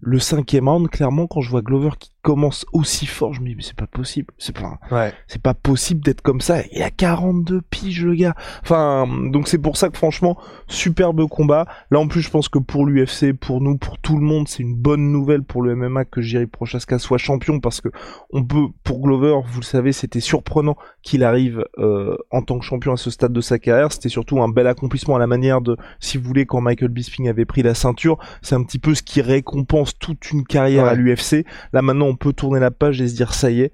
Le 0.00 0.18
cinquième 0.18 0.68
round, 0.68 0.88
clairement, 0.88 1.26
quand 1.26 1.40
je 1.40 1.50
vois 1.50 1.62
Glover 1.62 1.90
qui 1.98 2.10
commence 2.22 2.66
aussi 2.72 3.06
fort, 3.06 3.32
je 3.34 3.40
me 3.40 3.46
dis, 3.46 3.54
mais 3.54 3.62
c'est 3.62 3.76
pas 3.76 3.86
possible. 3.86 4.34
C'est 4.36 4.54
pas, 4.54 4.78
Ouais. 4.90 5.12
c'est 5.28 5.40
pas 5.40 5.54
possible 5.54 6.00
d'être 6.02 6.22
comme 6.22 6.40
ça. 6.40 6.62
Il 6.72 6.82
a 6.82 6.90
42 6.90 7.62
piges, 7.62 8.04
le 8.04 8.14
gars. 8.16 8.34
Enfin, 8.62 9.06
donc 9.30 9.46
c'est 9.46 9.58
pour 9.58 9.76
ça 9.76 9.88
que 9.90 9.96
franchement, 9.96 10.36
superbe 10.66 11.26
combat. 11.28 11.66
Là, 11.92 12.00
en 12.00 12.08
plus, 12.08 12.20
je 12.22 12.30
pense 12.30 12.48
que 12.48 12.58
pour 12.58 12.84
l'UFC, 12.84 13.32
pour 13.32 13.60
nous, 13.60 13.78
pour 13.78 13.98
tout 13.98 14.16
le 14.18 14.24
monde, 14.24 14.48
c'est 14.48 14.62
une 14.64 14.74
bonne 14.74 15.12
nouvelle 15.12 15.44
pour 15.44 15.62
le 15.62 15.76
MMA 15.76 16.04
que 16.04 16.20
Jiri 16.20 16.46
Prochaska 16.46 16.98
soit 16.98 17.18
champion 17.18 17.60
parce 17.60 17.80
que 17.80 17.88
on 18.30 18.44
peut, 18.44 18.66
pour 18.82 19.00
Glover, 19.00 19.38
vous 19.46 19.60
le 19.60 19.64
savez, 19.64 19.92
c'était 19.92 20.20
surprenant 20.20 20.76
qu'il 21.02 21.22
arrive 21.22 21.64
euh, 21.78 22.16
en 22.32 22.42
tant 22.42 22.58
que 22.58 22.64
champion 22.64 22.92
à 22.92 22.96
ce 22.96 23.10
stade 23.10 23.32
de 23.32 23.40
sa 23.40 23.60
carrière. 23.60 23.92
C'était 23.92 24.08
surtout 24.08 24.42
un 24.42 24.48
bel 24.48 24.66
accomplissement 24.66 25.14
à 25.14 25.20
la 25.20 25.28
manière 25.28 25.60
de, 25.60 25.76
si 26.00 26.18
vous 26.18 26.24
voulez, 26.24 26.44
quand 26.44 26.60
Michael 26.60 26.88
Bisping 26.90 27.28
avait 27.28 27.44
pris 27.44 27.62
la 27.62 27.74
ceinture, 27.74 28.18
c'est 28.42 28.56
un 28.56 28.64
petit 28.64 28.80
peu 28.80 28.94
ce 28.96 29.02
qui 29.04 29.22
récompense 29.22 29.95
toute 29.98 30.30
une 30.30 30.44
carrière 30.44 30.86
à 30.86 30.94
l'UFC. 30.94 31.44
Là, 31.72 31.82
maintenant, 31.82 32.06
on 32.06 32.16
peut 32.16 32.32
tourner 32.32 32.60
la 32.60 32.70
page 32.70 33.00
et 33.00 33.08
se 33.08 33.14
dire, 33.14 33.34
ça 33.34 33.50
y 33.50 33.62
est, 33.62 33.72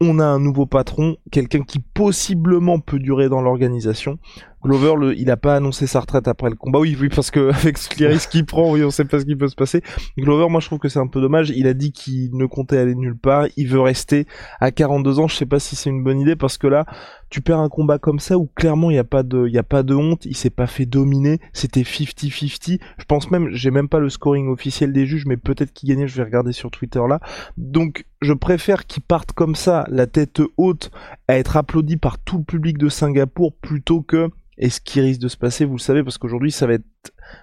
on 0.00 0.18
a 0.18 0.24
un 0.24 0.38
nouveau 0.38 0.66
patron, 0.66 1.16
quelqu'un 1.30 1.62
qui 1.62 1.78
possiblement 1.78 2.80
peut 2.80 2.98
durer 2.98 3.28
dans 3.28 3.42
l'organisation. 3.42 4.18
Glover, 4.62 5.14
il 5.16 5.30
a 5.30 5.38
pas 5.38 5.56
annoncé 5.56 5.86
sa 5.86 6.00
retraite 6.00 6.28
après 6.28 6.50
le 6.50 6.56
combat. 6.56 6.78
Oui, 6.78 6.96
oui, 7.00 7.08
parce 7.08 7.30
que 7.30 7.50
avec 7.54 7.78
risques 7.78 8.30
qu'il 8.30 8.44
prend, 8.44 8.70
oui, 8.70 8.84
on 8.84 8.90
sait 8.90 9.06
pas 9.06 9.20
ce 9.20 9.24
qui 9.24 9.34
peut 9.34 9.48
se 9.48 9.54
passer. 9.54 9.82
Glover, 10.18 10.48
moi, 10.50 10.60
je 10.60 10.66
trouve 10.66 10.78
que 10.78 10.88
c'est 10.88 10.98
un 10.98 11.06
peu 11.06 11.20
dommage. 11.20 11.50
Il 11.50 11.66
a 11.66 11.74
dit 11.74 11.92
qu'il 11.92 12.36
ne 12.36 12.44
comptait 12.44 12.76
aller 12.76 12.94
nulle 12.94 13.16
part. 13.16 13.46
Il 13.56 13.68
veut 13.68 13.80
rester 13.80 14.26
à 14.60 14.70
42 14.70 15.18
ans. 15.18 15.28
Je 15.28 15.36
sais 15.36 15.46
pas 15.46 15.58
si 15.58 15.76
c'est 15.76 15.88
une 15.88 16.04
bonne 16.04 16.20
idée 16.20 16.36
parce 16.36 16.58
que 16.58 16.66
là, 16.66 16.84
tu 17.30 17.40
perds 17.40 17.60
un 17.60 17.68
combat 17.68 17.98
comme 17.98 18.18
ça 18.18 18.36
où 18.36 18.50
clairement 18.54 18.90
il 18.90 18.96
y 18.96 18.98
a 18.98 19.04
pas 19.04 19.22
de, 19.22 19.56
a 19.56 19.62
pas 19.62 19.82
de 19.82 19.94
honte. 19.94 20.26
Il 20.26 20.36
s'est 20.36 20.50
pas 20.50 20.66
fait 20.66 20.86
dominer. 20.86 21.40
C'était 21.54 21.82
50-50. 21.82 22.80
Je 22.98 23.04
pense 23.04 23.30
même, 23.30 23.48
j'ai 23.52 23.70
même 23.70 23.88
pas 23.88 23.98
le 23.98 24.10
scoring 24.10 24.48
officiel 24.48 24.92
des 24.92 25.06
juges, 25.06 25.24
mais 25.26 25.38
peut-être 25.38 25.72
qu'il 25.72 25.88
gagnait. 25.88 26.06
Je 26.06 26.16
vais 26.16 26.24
regarder 26.24 26.52
sur 26.52 26.70
Twitter 26.70 27.00
là. 27.08 27.20
Donc, 27.56 28.04
je 28.20 28.34
préfère 28.34 28.86
qu'il 28.86 29.02
parte 29.02 29.32
comme 29.32 29.54
ça, 29.54 29.86
la 29.88 30.06
tête 30.06 30.42
haute, 30.58 30.90
à 31.28 31.38
être 31.38 31.56
applaudi 31.56 31.96
par 31.96 32.18
tout 32.18 32.38
le 32.38 32.44
public 32.44 32.76
de 32.76 32.88
Singapour 32.88 33.54
plutôt 33.54 34.02
que 34.02 34.28
et 34.60 34.68
ce 34.68 34.78
qui 34.80 35.00
risque 35.00 35.20
de 35.20 35.28
se 35.28 35.38
passer, 35.38 35.64
vous 35.64 35.76
le 35.76 35.80
savez, 35.80 36.04
parce 36.04 36.18
qu'aujourd'hui, 36.18 36.52
ça 36.52 36.66
va 36.66 36.74
être 36.74 36.84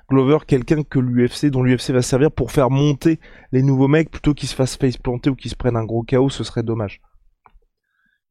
Glover, 0.07 0.37
quelqu'un 0.45 0.83
que 0.83 0.99
l'UFC, 0.99 1.47
dont 1.47 1.63
l'UFC 1.63 1.89
va 1.89 2.03
servir 2.03 2.31
pour 2.31 2.51
faire 2.51 2.69
monter 2.69 3.19
les 3.51 3.63
nouveaux 3.63 3.87
mecs, 3.87 4.11
plutôt 4.11 4.35
qu'ils 4.35 4.47
se 4.47 4.55
fassent 4.55 4.77
face 4.77 4.97
planter 4.97 5.31
ou 5.31 5.35
qu'ils 5.35 5.49
se 5.49 5.55
prennent 5.55 5.77
un 5.77 5.83
gros 5.83 6.03
chaos, 6.03 6.29
ce 6.29 6.43
serait 6.43 6.61
dommage. 6.61 7.01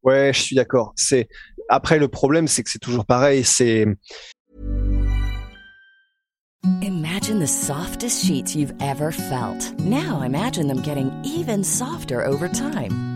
Ouais, 0.05 0.31
je 0.33 0.41
suis 0.41 0.55
d'accord. 0.55 0.93
C'est 0.95 1.29
après 1.69 1.99
le 1.99 2.07
problème, 2.07 2.47
c'est 2.47 2.63
que 2.63 2.71
c'est 2.71 2.79
toujours 2.79 3.07
pareil. 3.07 3.43
C'est 3.43 3.87
Imagine 6.83 7.41
the 7.41 7.47
softest 7.47 8.25
sheets 8.25 8.55
you've 8.55 8.75
ever 8.81 9.11
felt. 9.11 9.73
Now 9.81 10.23
imagine 10.23 10.69
them 10.69 10.81
getting 10.81 11.11
even 11.25 11.65
softer 11.65 12.25
over 12.25 12.49
time. 12.49 13.16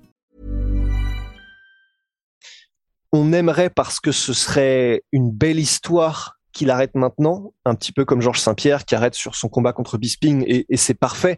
On 3.11 3.33
aimerait 3.33 3.69
parce 3.69 3.99
que 3.99 4.11
ce 4.11 4.33
serait 4.33 5.03
une 5.11 5.31
belle 5.31 5.59
histoire 5.59 6.37
qu'il 6.53 6.69
arrête 6.69 6.95
maintenant, 6.95 7.53
un 7.65 7.75
petit 7.75 7.91
peu 7.91 8.03
comme 8.05 8.21
Georges 8.21 8.39
Saint-Pierre 8.39 8.85
qui 8.85 8.95
arrête 8.95 9.15
sur 9.15 9.35
son 9.35 9.47
combat 9.47 9.73
contre 9.73 9.97
Bisping 9.97 10.43
et, 10.47 10.65
c'est 10.75 10.93
parfait. 10.93 11.37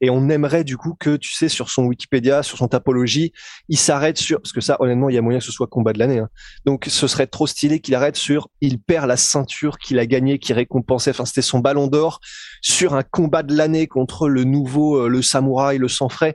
Et 0.00 0.10
on 0.10 0.28
aimerait 0.28 0.64
du 0.64 0.76
coup 0.76 0.94
que, 0.98 1.16
tu 1.16 1.34
sais, 1.34 1.48
sur 1.48 1.68
son 1.68 1.84
Wikipédia, 1.84 2.42
sur 2.42 2.58
son 2.58 2.68
tapologie, 2.68 3.32
il 3.68 3.78
s'arrête 3.78 4.16
sur, 4.16 4.40
parce 4.40 4.52
que 4.52 4.60
ça, 4.60 4.76
honnêtement, 4.80 5.10
il 5.10 5.14
y 5.14 5.18
a 5.18 5.22
moyen 5.22 5.38
que 5.38 5.44
ce 5.44 5.52
soit 5.52 5.66
combat 5.66 5.92
de 5.92 5.98
l'année. 5.98 6.18
hein. 6.18 6.28
Donc 6.64 6.86
ce 6.88 7.06
serait 7.06 7.26
trop 7.26 7.46
stylé 7.46 7.80
qu'il 7.80 7.94
arrête 7.94 8.16
sur, 8.16 8.48
il 8.60 8.78
perd 8.78 9.06
la 9.06 9.16
ceinture 9.16 9.78
qu'il 9.78 9.98
a 9.98 10.06
gagnée, 10.06 10.38
qui 10.38 10.52
récompensait, 10.52 11.10
enfin 11.10 11.26
c'était 11.26 11.42
son 11.42 11.58
ballon 11.58 11.86
d'or, 11.86 12.20
sur 12.62 12.94
un 12.94 13.02
combat 13.02 13.42
de 13.42 13.54
l'année 13.54 13.86
contre 13.86 14.28
le 14.28 14.44
nouveau, 14.44 14.96
euh, 14.96 15.08
le 15.08 15.20
samouraï, 15.20 15.78
le 15.78 15.88
sang 15.88 16.08
frais 16.08 16.34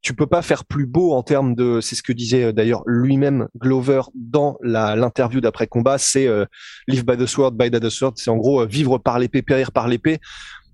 tu 0.00 0.14
peux 0.14 0.26
pas 0.26 0.42
faire 0.42 0.64
plus 0.64 0.86
beau 0.86 1.12
en 1.12 1.22
termes 1.22 1.54
de, 1.54 1.80
c'est 1.80 1.96
ce 1.96 2.02
que 2.02 2.12
disait 2.12 2.44
euh, 2.44 2.52
d'ailleurs 2.52 2.82
lui-même 2.86 3.48
Glover 3.56 4.02
dans 4.14 4.56
l'interview 4.62 5.40
d'après 5.40 5.66
combat, 5.66 5.98
c'est 5.98 6.26
euh, 6.26 6.44
live 6.86 7.04
by 7.04 7.16
the 7.16 7.26
sword, 7.26 7.52
by 7.52 7.70
the 7.70 7.88
sword, 7.88 8.12
c'est 8.16 8.30
en 8.30 8.36
gros 8.36 8.62
euh, 8.62 8.66
vivre 8.66 8.98
par 8.98 9.18
l'épée, 9.18 9.42
périr 9.42 9.72
par 9.72 9.88
l'épée. 9.88 10.18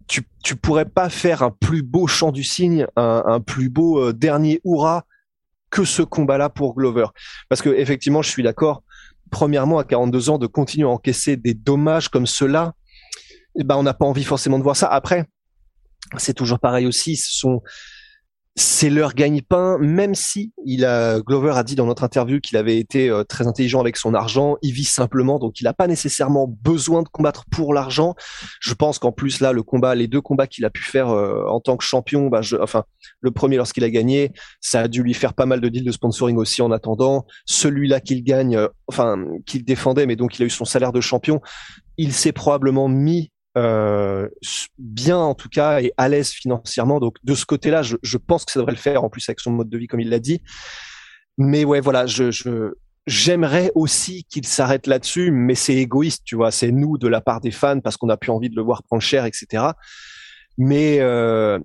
Tu 0.06 0.22
tu 0.42 0.56
pourrais 0.56 0.84
pas 0.84 1.08
faire 1.08 1.42
un 1.42 1.50
plus 1.50 1.82
beau 1.82 2.06
chant 2.06 2.30
du 2.30 2.44
cygne, 2.44 2.86
un, 2.96 3.40
plus 3.40 3.70
beau 3.70 4.12
dernier 4.12 4.60
hurrah 4.62 5.06
que 5.70 5.84
ce 5.84 6.02
combat-là 6.02 6.50
pour 6.50 6.74
Glover, 6.74 7.06
parce 7.48 7.62
que 7.62 7.70
effectivement, 7.70 8.20
je 8.20 8.28
suis 8.28 8.42
d'accord. 8.42 8.82
Premièrement, 9.30 9.78
à 9.78 9.84
42 9.84 10.28
ans, 10.28 10.36
de 10.36 10.46
continuer 10.46 10.86
à 10.86 10.90
encaisser 10.90 11.38
des 11.38 11.54
dommages 11.54 12.10
comme 12.10 12.26
ceux-là, 12.26 12.74
eh 13.58 13.64
ben 13.64 13.76
on 13.76 13.82
n'a 13.82 13.94
pas 13.94 14.04
envie 14.04 14.24
forcément 14.24 14.58
de 14.58 14.62
voir 14.62 14.76
ça. 14.76 14.88
Après, 14.88 15.24
c'est 16.18 16.34
toujours 16.34 16.58
pareil 16.58 16.86
aussi. 16.86 17.16
Ce 17.16 17.32
sont 17.38 17.62
c'est 18.56 18.88
leur 18.88 19.14
gagne-pain, 19.14 19.78
même 19.78 20.14
si 20.14 20.52
il 20.64 20.84
a, 20.84 21.18
Glover 21.20 21.54
a 21.56 21.64
dit 21.64 21.74
dans 21.74 21.86
notre 21.86 22.04
interview 22.04 22.38
qu'il 22.38 22.56
avait 22.56 22.78
été 22.78 23.10
euh, 23.10 23.24
très 23.24 23.48
intelligent 23.48 23.80
avec 23.80 23.96
son 23.96 24.14
argent, 24.14 24.56
il 24.62 24.72
vit 24.72 24.84
simplement, 24.84 25.40
donc 25.40 25.60
il 25.60 25.64
n'a 25.64 25.72
pas 25.72 25.88
nécessairement 25.88 26.46
besoin 26.62 27.02
de 27.02 27.08
combattre 27.08 27.46
pour 27.50 27.74
l'argent. 27.74 28.14
Je 28.60 28.72
pense 28.74 29.00
qu'en 29.00 29.10
plus 29.10 29.40
là, 29.40 29.52
le 29.52 29.64
combat, 29.64 29.96
les 29.96 30.06
deux 30.06 30.20
combats 30.20 30.46
qu'il 30.46 30.64
a 30.64 30.70
pu 30.70 30.82
faire 30.82 31.08
euh, 31.08 31.44
en 31.48 31.58
tant 31.58 31.76
que 31.76 31.82
champion, 31.82 32.28
bah, 32.28 32.42
je, 32.42 32.56
enfin 32.56 32.84
le 33.20 33.32
premier 33.32 33.56
lorsqu'il 33.56 33.82
a 33.82 33.90
gagné, 33.90 34.30
ça 34.60 34.82
a 34.82 34.88
dû 34.88 35.02
lui 35.02 35.14
faire 35.14 35.34
pas 35.34 35.46
mal 35.46 35.60
de 35.60 35.68
deals 35.68 35.84
de 35.84 35.92
sponsoring 35.92 36.36
aussi 36.36 36.62
en 36.62 36.70
attendant. 36.70 37.26
Celui-là 37.46 38.00
qu'il 38.00 38.22
gagne, 38.22 38.56
euh, 38.56 38.68
enfin 38.86 39.16
qu'il 39.46 39.64
défendait, 39.64 40.06
mais 40.06 40.14
donc 40.14 40.38
il 40.38 40.44
a 40.44 40.46
eu 40.46 40.50
son 40.50 40.64
salaire 40.64 40.92
de 40.92 41.00
champion, 41.00 41.40
il 41.96 42.12
s'est 42.12 42.32
probablement 42.32 42.88
mis 42.88 43.32
euh, 43.56 44.28
bien 44.78 45.18
en 45.18 45.34
tout 45.34 45.48
cas 45.48 45.80
et 45.80 45.92
à 45.96 46.08
l'aise 46.08 46.30
financièrement. 46.30 47.00
Donc 47.00 47.16
de 47.22 47.34
ce 47.34 47.44
côté-là, 47.44 47.82
je, 47.82 47.96
je, 48.02 48.18
pense 48.18 48.44
que 48.44 48.52
ça 48.52 48.58
devrait 48.58 48.72
le 48.72 48.78
faire 48.78 49.04
en 49.04 49.08
plus 49.08 49.28
avec 49.28 49.40
son 49.40 49.52
mode 49.52 49.68
de 49.68 49.78
vie 49.78 49.86
comme 49.86 50.00
il 50.00 50.10
l'a 50.10 50.18
dit. 50.18 50.42
Mais 51.38 51.64
ouais, 51.64 51.80
voilà, 51.80 52.06
je, 52.06 52.30
je 52.30 52.74
j'aimerais 53.06 53.70
aussi 53.74 54.24
qu'il 54.24 54.46
s'arrête 54.46 54.86
là-dessus, 54.86 55.30
mais 55.30 55.54
c'est 55.54 55.74
égoïste, 55.74 56.22
tu 56.24 56.36
vois. 56.36 56.50
C'est 56.50 56.72
nous 56.72 56.98
de 56.98 57.08
la 57.08 57.20
part 57.20 57.40
des 57.40 57.50
fans 57.50 57.80
parce 57.80 57.96
qu'on 57.96 58.08
a 58.08 58.16
plus 58.16 58.30
envie 58.30 58.50
de 58.50 58.56
le 58.56 58.62
voir 58.62 58.82
prendre 58.82 59.02
cher, 59.02 59.24
etc. 59.24 59.64
Mais 60.56 60.98
euh, 61.00 61.58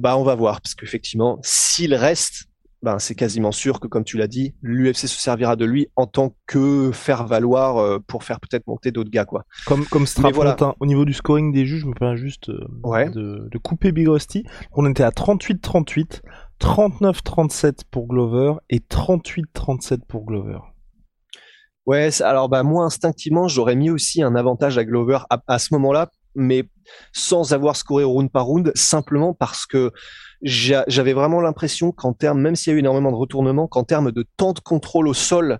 bah, 0.00 0.16
on 0.16 0.22
va 0.22 0.34
voir 0.34 0.60
parce 0.60 0.74
qu'effectivement, 0.74 1.38
s'il 1.42 1.94
reste, 1.94 2.47
ben, 2.82 2.98
c'est 2.98 3.14
quasiment 3.14 3.50
sûr 3.50 3.80
que, 3.80 3.88
comme 3.88 4.04
tu 4.04 4.16
l'as 4.16 4.28
dit, 4.28 4.54
l'UFC 4.62 5.08
se 5.08 5.20
servira 5.20 5.56
de 5.56 5.64
lui 5.64 5.88
en 5.96 6.06
tant 6.06 6.34
que 6.46 6.92
faire 6.92 7.26
valoir 7.26 7.78
euh, 7.78 7.98
pour 8.06 8.22
faire 8.22 8.38
peut-être 8.38 8.66
monter 8.66 8.92
d'autres 8.92 9.10
gars, 9.10 9.24
quoi. 9.24 9.44
Comme, 9.66 9.84
comme 9.86 10.06
Strapontin, 10.06 10.54
voilà. 10.56 10.74
au 10.78 10.86
niveau 10.86 11.04
du 11.04 11.12
scoring 11.12 11.52
des 11.52 11.66
juges, 11.66 11.80
je 11.80 11.86
me 11.86 11.94
permets 11.94 12.16
juste 12.16 12.50
euh, 12.50 12.66
ouais. 12.84 13.10
de, 13.10 13.48
de, 13.50 13.58
couper 13.58 13.90
Big 13.90 14.08
Rusty. 14.08 14.44
On 14.72 14.88
était 14.88 15.02
à 15.02 15.10
38-38, 15.10 16.22
39-37 16.60 17.80
pour 17.90 18.06
Glover 18.06 18.54
et 18.70 18.78
38-37 18.78 20.00
pour 20.06 20.24
Glover. 20.24 20.58
Ouais, 21.86 22.10
alors 22.20 22.50
bah 22.50 22.62
moi 22.64 22.84
instinctivement 22.84 23.48
j'aurais 23.48 23.74
mis 23.74 23.88
aussi 23.88 24.22
un 24.22 24.34
avantage 24.34 24.76
à 24.76 24.84
Glover 24.84 25.20
à, 25.30 25.40
à 25.46 25.58
ce 25.58 25.72
moment-là, 25.72 26.10
mais 26.38 26.64
sans 27.12 27.52
avoir 27.52 27.76
scoré 27.76 28.04
round 28.04 28.30
par 28.30 28.46
round, 28.46 28.72
simplement 28.74 29.34
parce 29.34 29.66
que 29.66 29.92
j'avais 30.42 31.12
vraiment 31.12 31.40
l'impression 31.40 31.92
qu'en 31.92 32.12
termes, 32.12 32.40
même 32.40 32.56
s'il 32.56 32.72
y 32.72 32.74
a 32.74 32.76
eu 32.76 32.80
énormément 32.80 33.10
de 33.10 33.16
retournements, 33.16 33.66
qu'en 33.66 33.84
termes 33.84 34.12
de 34.12 34.24
temps 34.36 34.52
de 34.52 34.60
contrôle 34.60 35.08
au 35.08 35.14
sol 35.14 35.58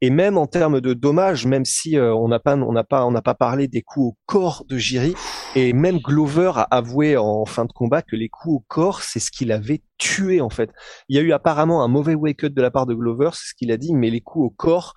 et 0.00 0.10
même 0.10 0.38
en 0.38 0.46
termes 0.46 0.80
de 0.80 0.94
dommages, 0.94 1.46
même 1.46 1.64
si 1.64 1.96
euh, 1.96 2.14
on 2.14 2.28
n'a 2.28 2.38
pas, 2.38 2.56
on 2.56 2.72
n'a 2.72 2.84
pas, 2.84 3.04
on 3.04 3.10
n'a 3.10 3.22
pas 3.22 3.34
parlé 3.34 3.66
des 3.66 3.82
coups 3.82 4.12
au 4.12 4.16
corps 4.26 4.64
de 4.68 4.78
Jiri, 4.78 5.14
et 5.56 5.72
même 5.72 5.98
Glover 5.98 6.52
a 6.54 6.62
avoué 6.62 7.16
en 7.16 7.44
fin 7.46 7.64
de 7.64 7.72
combat 7.72 8.02
que 8.02 8.14
les 8.14 8.28
coups 8.28 8.56
au 8.56 8.64
corps, 8.68 9.02
c'est 9.02 9.18
ce 9.18 9.30
qu'il 9.30 9.50
avait 9.50 9.82
tué 9.96 10.40
en 10.40 10.50
fait. 10.50 10.70
Il 11.08 11.16
y 11.16 11.18
a 11.18 11.22
eu 11.22 11.32
apparemment 11.32 11.82
un 11.82 11.88
mauvais 11.88 12.14
wake 12.14 12.44
up 12.44 12.52
de 12.52 12.62
la 12.62 12.70
part 12.70 12.86
de 12.86 12.94
Glover, 12.94 13.30
c'est 13.32 13.48
ce 13.48 13.54
qu'il 13.54 13.72
a 13.72 13.76
dit, 13.76 13.92
mais 13.92 14.10
les 14.10 14.20
coups 14.20 14.46
au 14.46 14.50
corps 14.50 14.94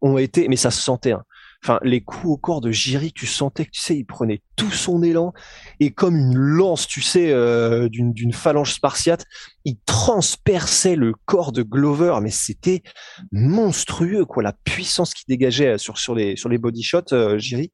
ont 0.00 0.18
été, 0.18 0.48
mais 0.48 0.56
ça 0.56 0.70
se 0.70 0.80
sentait. 0.80 1.12
Hein. 1.12 1.22
Enfin, 1.62 1.78
les 1.82 2.00
coups 2.00 2.24
au 2.24 2.36
corps 2.38 2.62
de 2.62 2.70
Jiri, 2.70 3.12
tu 3.12 3.26
sentais 3.26 3.66
que 3.66 3.70
tu 3.70 3.82
sais, 3.82 3.96
il 3.96 4.04
prenait 4.04 4.40
tout 4.56 4.70
son 4.70 5.02
élan 5.02 5.34
et 5.78 5.90
comme 5.90 6.16
une 6.16 6.34
lance, 6.34 6.86
tu 6.86 7.02
sais, 7.02 7.32
euh, 7.32 7.88
d'une 7.90 8.32
phalange 8.32 8.72
spartiate, 8.72 9.26
il 9.66 9.76
transperçait 9.84 10.96
le 10.96 11.12
corps 11.26 11.52
de 11.52 11.62
Glover, 11.62 12.18
mais 12.22 12.30
c'était 12.30 12.82
monstrueux, 13.30 14.24
quoi, 14.24 14.42
la 14.42 14.54
puissance 14.64 15.12
qui 15.12 15.24
dégageait 15.28 15.76
sur 15.76 15.98
sur 15.98 16.14
les 16.14 16.34
sur 16.36 16.48
les 16.48 16.56
body 16.56 16.82
shots, 16.82 17.12
euh, 17.12 17.38
Jiri. 17.38 17.72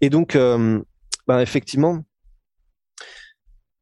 Et 0.00 0.10
donc, 0.10 0.36
euh, 0.36 0.80
ben 1.26 1.40
effectivement, 1.40 2.00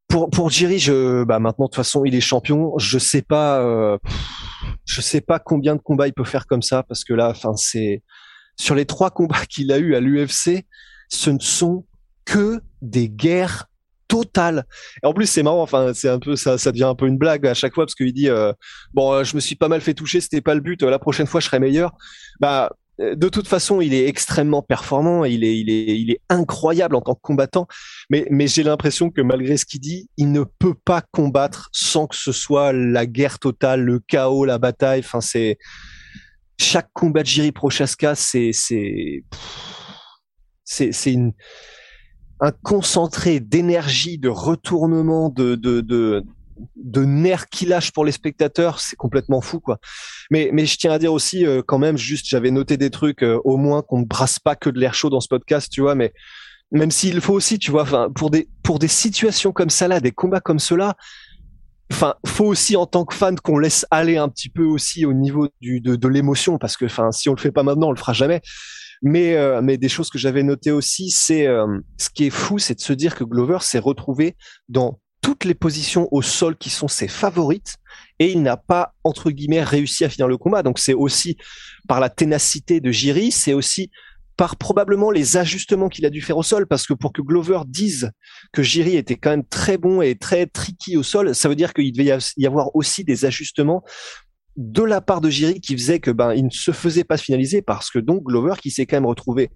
pour 0.08 0.30
pour 0.30 0.50
Jiri, 0.50 0.78
je 0.78 1.24
bah 1.24 1.38
maintenant 1.40 1.66
de 1.66 1.70
toute 1.70 1.76
façon 1.76 2.04
il 2.04 2.14
est 2.14 2.20
champion. 2.20 2.78
Je 2.78 2.98
sais 2.98 3.22
pas, 3.22 3.60
euh, 3.60 3.98
je 4.84 5.00
sais 5.00 5.20
pas 5.20 5.38
combien 5.38 5.74
de 5.74 5.80
combats 5.80 6.06
il 6.06 6.14
peut 6.14 6.24
faire 6.24 6.46
comme 6.46 6.62
ça 6.62 6.82
parce 6.84 7.04
que 7.04 7.12
là, 7.12 7.30
enfin 7.30 7.54
c'est 7.56 8.02
sur 8.56 8.74
les 8.74 8.86
trois 8.86 9.10
combats 9.10 9.44
qu'il 9.48 9.72
a 9.72 9.78
eu 9.78 9.94
à 9.94 10.00
l'UFC, 10.00 10.66
ce 11.08 11.30
ne 11.30 11.38
sont 11.38 11.84
que 12.24 12.60
des 12.82 13.08
guerres 13.08 13.66
totales. 14.08 14.64
Et 15.02 15.06
en 15.06 15.12
plus 15.12 15.26
c'est 15.26 15.42
marrant, 15.42 15.62
enfin 15.62 15.92
c'est 15.94 16.08
un 16.08 16.18
peu 16.18 16.36
ça, 16.36 16.58
ça 16.58 16.72
devient 16.72 16.84
un 16.84 16.94
peu 16.94 17.06
une 17.06 17.18
blague 17.18 17.46
à 17.46 17.54
chaque 17.54 17.74
fois 17.74 17.86
parce 17.86 17.94
qu'il 17.94 18.12
dit 18.12 18.28
euh, 18.28 18.52
bon 18.94 19.12
euh, 19.12 19.24
je 19.24 19.34
me 19.34 19.40
suis 19.40 19.56
pas 19.56 19.68
mal 19.68 19.80
fait 19.80 19.94
toucher, 19.94 20.20
c'était 20.20 20.40
pas 20.40 20.54
le 20.54 20.60
but. 20.60 20.82
La 20.82 20.98
prochaine 20.98 21.26
fois 21.26 21.40
je 21.40 21.46
serai 21.46 21.58
meilleur. 21.58 21.92
Bah 22.40 22.70
euh, 23.00 23.14
de 23.14 23.28
toute 23.28 23.48
façon, 23.48 23.80
il 23.80 23.94
est 23.94 24.06
extrêmement 24.06 24.62
performant, 24.62 25.24
il 25.24 25.44
est, 25.44 25.58
il 25.58 25.70
est, 25.70 25.98
il 25.98 26.10
est 26.10 26.20
incroyable 26.28 26.96
en 26.96 27.00
tant 27.00 27.14
que 27.14 27.20
combattant. 27.20 27.66
Mais, 28.10 28.26
mais 28.30 28.46
j'ai 28.46 28.62
l'impression 28.62 29.10
que 29.10 29.20
malgré 29.20 29.56
ce 29.56 29.66
qu'il 29.66 29.80
dit, 29.80 30.08
il 30.16 30.32
ne 30.32 30.44
peut 30.44 30.74
pas 30.74 31.02
combattre 31.12 31.68
sans 31.72 32.06
que 32.06 32.16
ce 32.16 32.32
soit 32.32 32.72
la 32.72 33.06
guerre 33.06 33.38
totale, 33.38 33.82
le 33.82 34.00
chaos, 34.00 34.44
la 34.44 34.58
bataille. 34.58 35.00
Enfin, 35.00 35.20
c'est 35.20 35.58
chaque 36.58 36.88
combat 36.92 37.22
de 37.22 37.26
Jiri 37.26 37.52
Prochaska, 37.52 38.14
c'est, 38.14 38.50
c'est, 38.52 39.22
c'est, 40.64 41.16
un 42.40 42.52
concentré 42.62 43.40
d'énergie, 43.40 44.18
de 44.18 44.28
retournement, 44.28 45.30
de, 45.30 45.54
de, 45.54 45.80
de, 45.80 46.22
de 46.76 47.04
nerfs 47.04 47.48
qui 47.48 47.66
lâche 47.66 47.92
pour 47.92 48.04
les 48.04 48.12
spectateurs, 48.12 48.80
c'est 48.80 48.96
complètement 48.96 49.40
fou 49.40 49.60
quoi. 49.60 49.78
Mais 50.30 50.50
mais 50.52 50.66
je 50.66 50.76
tiens 50.76 50.92
à 50.92 50.98
dire 50.98 51.12
aussi 51.12 51.46
euh, 51.46 51.62
quand 51.66 51.78
même 51.78 51.96
juste 51.96 52.26
j'avais 52.28 52.50
noté 52.50 52.76
des 52.76 52.90
trucs 52.90 53.22
euh, 53.22 53.40
au 53.44 53.56
moins 53.56 53.82
qu'on 53.82 54.00
ne 54.00 54.04
brasse 54.04 54.38
pas 54.38 54.54
que 54.54 54.70
de 54.70 54.78
l'air 54.78 54.94
chaud 54.94 55.10
dans 55.10 55.20
ce 55.20 55.28
podcast, 55.28 55.70
tu 55.72 55.80
vois, 55.80 55.94
mais 55.94 56.12
même 56.72 56.90
s'il 56.90 57.20
faut 57.20 57.34
aussi, 57.34 57.58
tu 57.58 57.70
vois, 57.70 57.82
enfin 57.82 58.08
pour 58.14 58.30
des 58.30 58.48
pour 58.62 58.78
des 58.78 58.88
situations 58.88 59.52
comme 59.52 59.70
ça 59.70 59.88
là, 59.88 60.00
des 60.00 60.12
combats 60.12 60.40
comme 60.40 60.58
cela, 60.58 60.96
enfin 61.92 62.14
faut 62.26 62.46
aussi 62.46 62.76
en 62.76 62.86
tant 62.86 63.04
que 63.04 63.14
fan 63.14 63.38
qu'on 63.38 63.58
laisse 63.58 63.86
aller 63.90 64.16
un 64.16 64.28
petit 64.28 64.48
peu 64.48 64.64
aussi 64.64 65.04
au 65.06 65.12
niveau 65.12 65.48
du 65.60 65.80
de, 65.80 65.96
de 65.96 66.08
l'émotion 66.08 66.58
parce 66.58 66.76
que 66.76 66.84
enfin 66.84 67.12
si 67.12 67.28
on 67.28 67.34
le 67.34 67.40
fait 67.40 67.52
pas 67.52 67.62
maintenant, 67.62 67.88
on 67.88 67.92
le 67.92 67.98
fera 67.98 68.12
jamais. 68.12 68.40
Mais 69.02 69.34
euh, 69.34 69.60
mais 69.62 69.76
des 69.76 69.88
choses 69.88 70.08
que 70.08 70.18
j'avais 70.18 70.42
notées 70.42 70.70
aussi, 70.72 71.10
c'est 71.10 71.46
ce 71.98 72.10
qui 72.10 72.26
est 72.26 72.30
fou, 72.30 72.58
c'est 72.58 72.74
de 72.74 72.80
se 72.80 72.92
dire 72.92 73.14
que 73.14 73.24
Glover 73.24 73.58
s'est 73.60 73.78
retrouvé 73.78 74.36
dans 74.68 74.98
toutes 75.26 75.44
les 75.44 75.54
positions 75.54 76.08
au 76.12 76.22
sol 76.22 76.56
qui 76.56 76.70
sont 76.70 76.86
ses 76.86 77.08
favorites 77.08 77.78
et 78.20 78.30
il 78.30 78.42
n'a 78.42 78.56
pas 78.56 78.94
entre 79.02 79.32
guillemets 79.32 79.64
réussi 79.64 80.04
à 80.04 80.08
finir 80.08 80.28
le 80.28 80.38
combat. 80.38 80.62
Donc 80.62 80.78
c'est 80.78 80.94
aussi 80.94 81.36
par 81.88 81.98
la 81.98 82.10
ténacité 82.10 82.80
de 82.80 82.92
Jiri, 82.92 83.32
c'est 83.32 83.52
aussi 83.52 83.90
par 84.36 84.56
probablement 84.56 85.10
les 85.10 85.36
ajustements 85.36 85.88
qu'il 85.88 86.04
a 86.06 86.10
dû 86.10 86.20
faire 86.20 86.36
au 86.36 86.42
sol, 86.42 86.66
parce 86.66 86.86
que 86.86 86.94
pour 86.94 87.12
que 87.12 87.22
Glover 87.22 87.60
dise 87.66 88.10
que 88.52 88.62
Jiri 88.62 88.96
était 88.96 89.16
quand 89.16 89.30
même 89.30 89.46
très 89.46 89.78
bon 89.78 90.02
et 90.02 90.16
très 90.16 90.46
tricky 90.46 90.96
au 90.96 91.02
sol, 91.02 91.34
ça 91.34 91.48
veut 91.48 91.56
dire 91.56 91.72
qu'il 91.72 91.90
devait 91.92 92.18
y 92.36 92.46
avoir 92.46 92.74
aussi 92.76 93.04
des 93.04 93.24
ajustements 93.24 93.82
de 94.56 94.82
la 94.82 95.00
part 95.00 95.20
de 95.20 95.28
Jiri 95.28 95.60
qui 95.60 95.76
faisait 95.76 96.00
que 96.00 96.10
ben 96.10 96.32
il 96.32 96.46
ne 96.46 96.50
se 96.50 96.72
faisait 96.72 97.04
pas 97.04 97.18
finaliser 97.18 97.60
parce 97.60 97.90
que 97.90 97.98
donc 97.98 98.24
Glover 98.24 98.54
qui 98.60 98.70
s'est 98.70 98.86
quand 98.86 98.96
même 98.96 99.06
retrouvé 99.06 99.50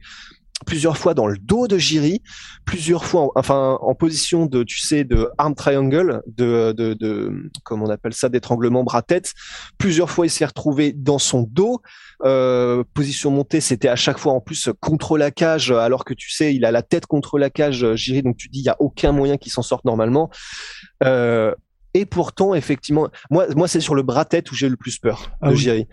plusieurs 0.66 0.96
fois 0.96 1.14
dans 1.14 1.26
le 1.26 1.38
dos 1.38 1.66
de 1.66 1.78
Jiri, 1.78 2.22
plusieurs 2.64 3.04
fois, 3.04 3.22
en, 3.22 3.32
enfin, 3.34 3.78
en 3.80 3.94
position 3.94 4.46
de, 4.46 4.62
tu 4.62 4.78
sais, 4.80 5.04
de 5.04 5.28
arm 5.38 5.54
triangle, 5.54 6.22
de, 6.26 6.72
de, 6.72 6.94
de 6.94 7.50
comment 7.64 7.86
on 7.86 7.90
appelle 7.90 8.14
ça, 8.14 8.28
d'étranglement 8.28 8.84
bras-tête. 8.84 9.32
Plusieurs 9.78 10.10
fois, 10.10 10.26
il 10.26 10.30
s'est 10.30 10.44
retrouvé 10.44 10.92
dans 10.92 11.18
son 11.18 11.42
dos. 11.42 11.80
Euh, 12.24 12.84
position 12.94 13.30
montée, 13.30 13.60
c'était 13.60 13.88
à 13.88 13.96
chaque 13.96 14.18
fois 14.18 14.32
en 14.34 14.40
plus 14.40 14.68
contre 14.80 15.16
la 15.16 15.30
cage, 15.30 15.70
alors 15.70 16.04
que 16.04 16.12
tu 16.14 16.30
sais, 16.30 16.54
il 16.54 16.64
a 16.64 16.70
la 16.70 16.82
tête 16.82 17.06
contre 17.06 17.38
la 17.38 17.48
cage, 17.48 17.94
Jiri, 17.94 18.22
donc 18.22 18.36
tu 18.36 18.48
dis, 18.48 18.60
il 18.60 18.64
y 18.64 18.68
a 18.68 18.76
aucun 18.78 19.12
moyen 19.12 19.38
qu'il 19.38 19.52
s'en 19.52 19.62
sorte 19.62 19.84
normalement. 19.84 20.30
Euh, 21.02 21.54
et 21.94 22.06
pourtant, 22.06 22.54
effectivement, 22.54 23.08
moi, 23.30 23.46
moi, 23.56 23.66
c'est 23.66 23.80
sur 23.80 23.94
le 23.94 24.02
bras-tête 24.02 24.52
où 24.52 24.54
j'ai 24.54 24.68
le 24.68 24.76
plus 24.76 24.98
peur 24.98 25.32
de 25.42 25.48
ah 25.48 25.54
Jiri. 25.54 25.86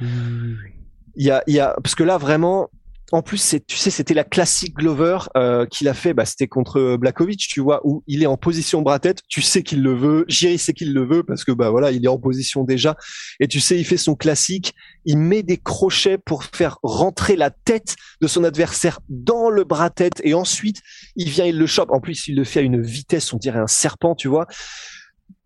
Il 1.15 1.25
y 1.25 1.31
a, 1.31 1.41
il 1.47 1.55
y 1.55 1.59
a, 1.59 1.75
parce 1.81 1.95
que 1.95 2.03
là, 2.03 2.17
vraiment, 2.17 2.69
en 3.13 3.21
plus, 3.21 3.55
tu 3.67 3.77
sais, 3.77 3.89
c'était 3.89 4.13
la 4.13 4.25
classique 4.25 4.75
Glover 4.75 5.19
euh, 5.37 5.65
qu'il 5.65 5.87
a 5.87 5.93
fait. 5.93 6.13
Bah, 6.13 6.25
c'était 6.25 6.47
contre 6.47 6.97
Blakovic, 6.97 7.47
tu 7.47 7.61
vois, 7.61 7.79
où 7.85 8.03
il 8.05 8.21
est 8.21 8.25
en 8.25 8.35
position 8.35 8.81
bras 8.81 8.99
tête. 8.99 9.21
Tu 9.29 9.41
sais 9.41 9.63
qu'il 9.63 9.81
le 9.81 9.95
veut. 9.95 10.25
Jiri 10.27 10.57
sait 10.57 10.73
qu'il 10.73 10.93
le 10.93 11.07
veut 11.07 11.23
parce 11.23 11.45
que 11.45 11.53
bah 11.53 11.69
voilà, 11.69 11.91
il 11.91 12.03
est 12.03 12.09
en 12.09 12.17
position 12.17 12.65
déjà. 12.65 12.97
Et 13.39 13.47
tu 13.47 13.61
sais, 13.61 13.77
il 13.77 13.85
fait 13.85 13.97
son 13.97 14.15
classique. 14.15 14.73
Il 15.05 15.17
met 15.19 15.41
des 15.41 15.57
crochets 15.57 16.17
pour 16.17 16.43
faire 16.43 16.79
rentrer 16.83 17.37
la 17.37 17.49
tête 17.49 17.95
de 18.19 18.27
son 18.27 18.43
adversaire 18.43 18.99
dans 19.07 19.49
le 19.49 19.63
bras 19.63 19.89
tête. 19.89 20.21
Et 20.25 20.33
ensuite, 20.33 20.81
il 21.15 21.29
vient, 21.29 21.45
il 21.45 21.57
le 21.57 21.65
chope. 21.65 21.91
En 21.91 22.01
plus, 22.01 22.27
il 22.27 22.35
le 22.35 22.43
fait 22.43 22.59
à 22.59 22.63
une 22.63 22.81
vitesse, 22.81 23.31
on 23.31 23.37
dirait 23.37 23.59
un 23.59 23.67
serpent, 23.67 24.15
tu 24.15 24.27
vois. 24.27 24.47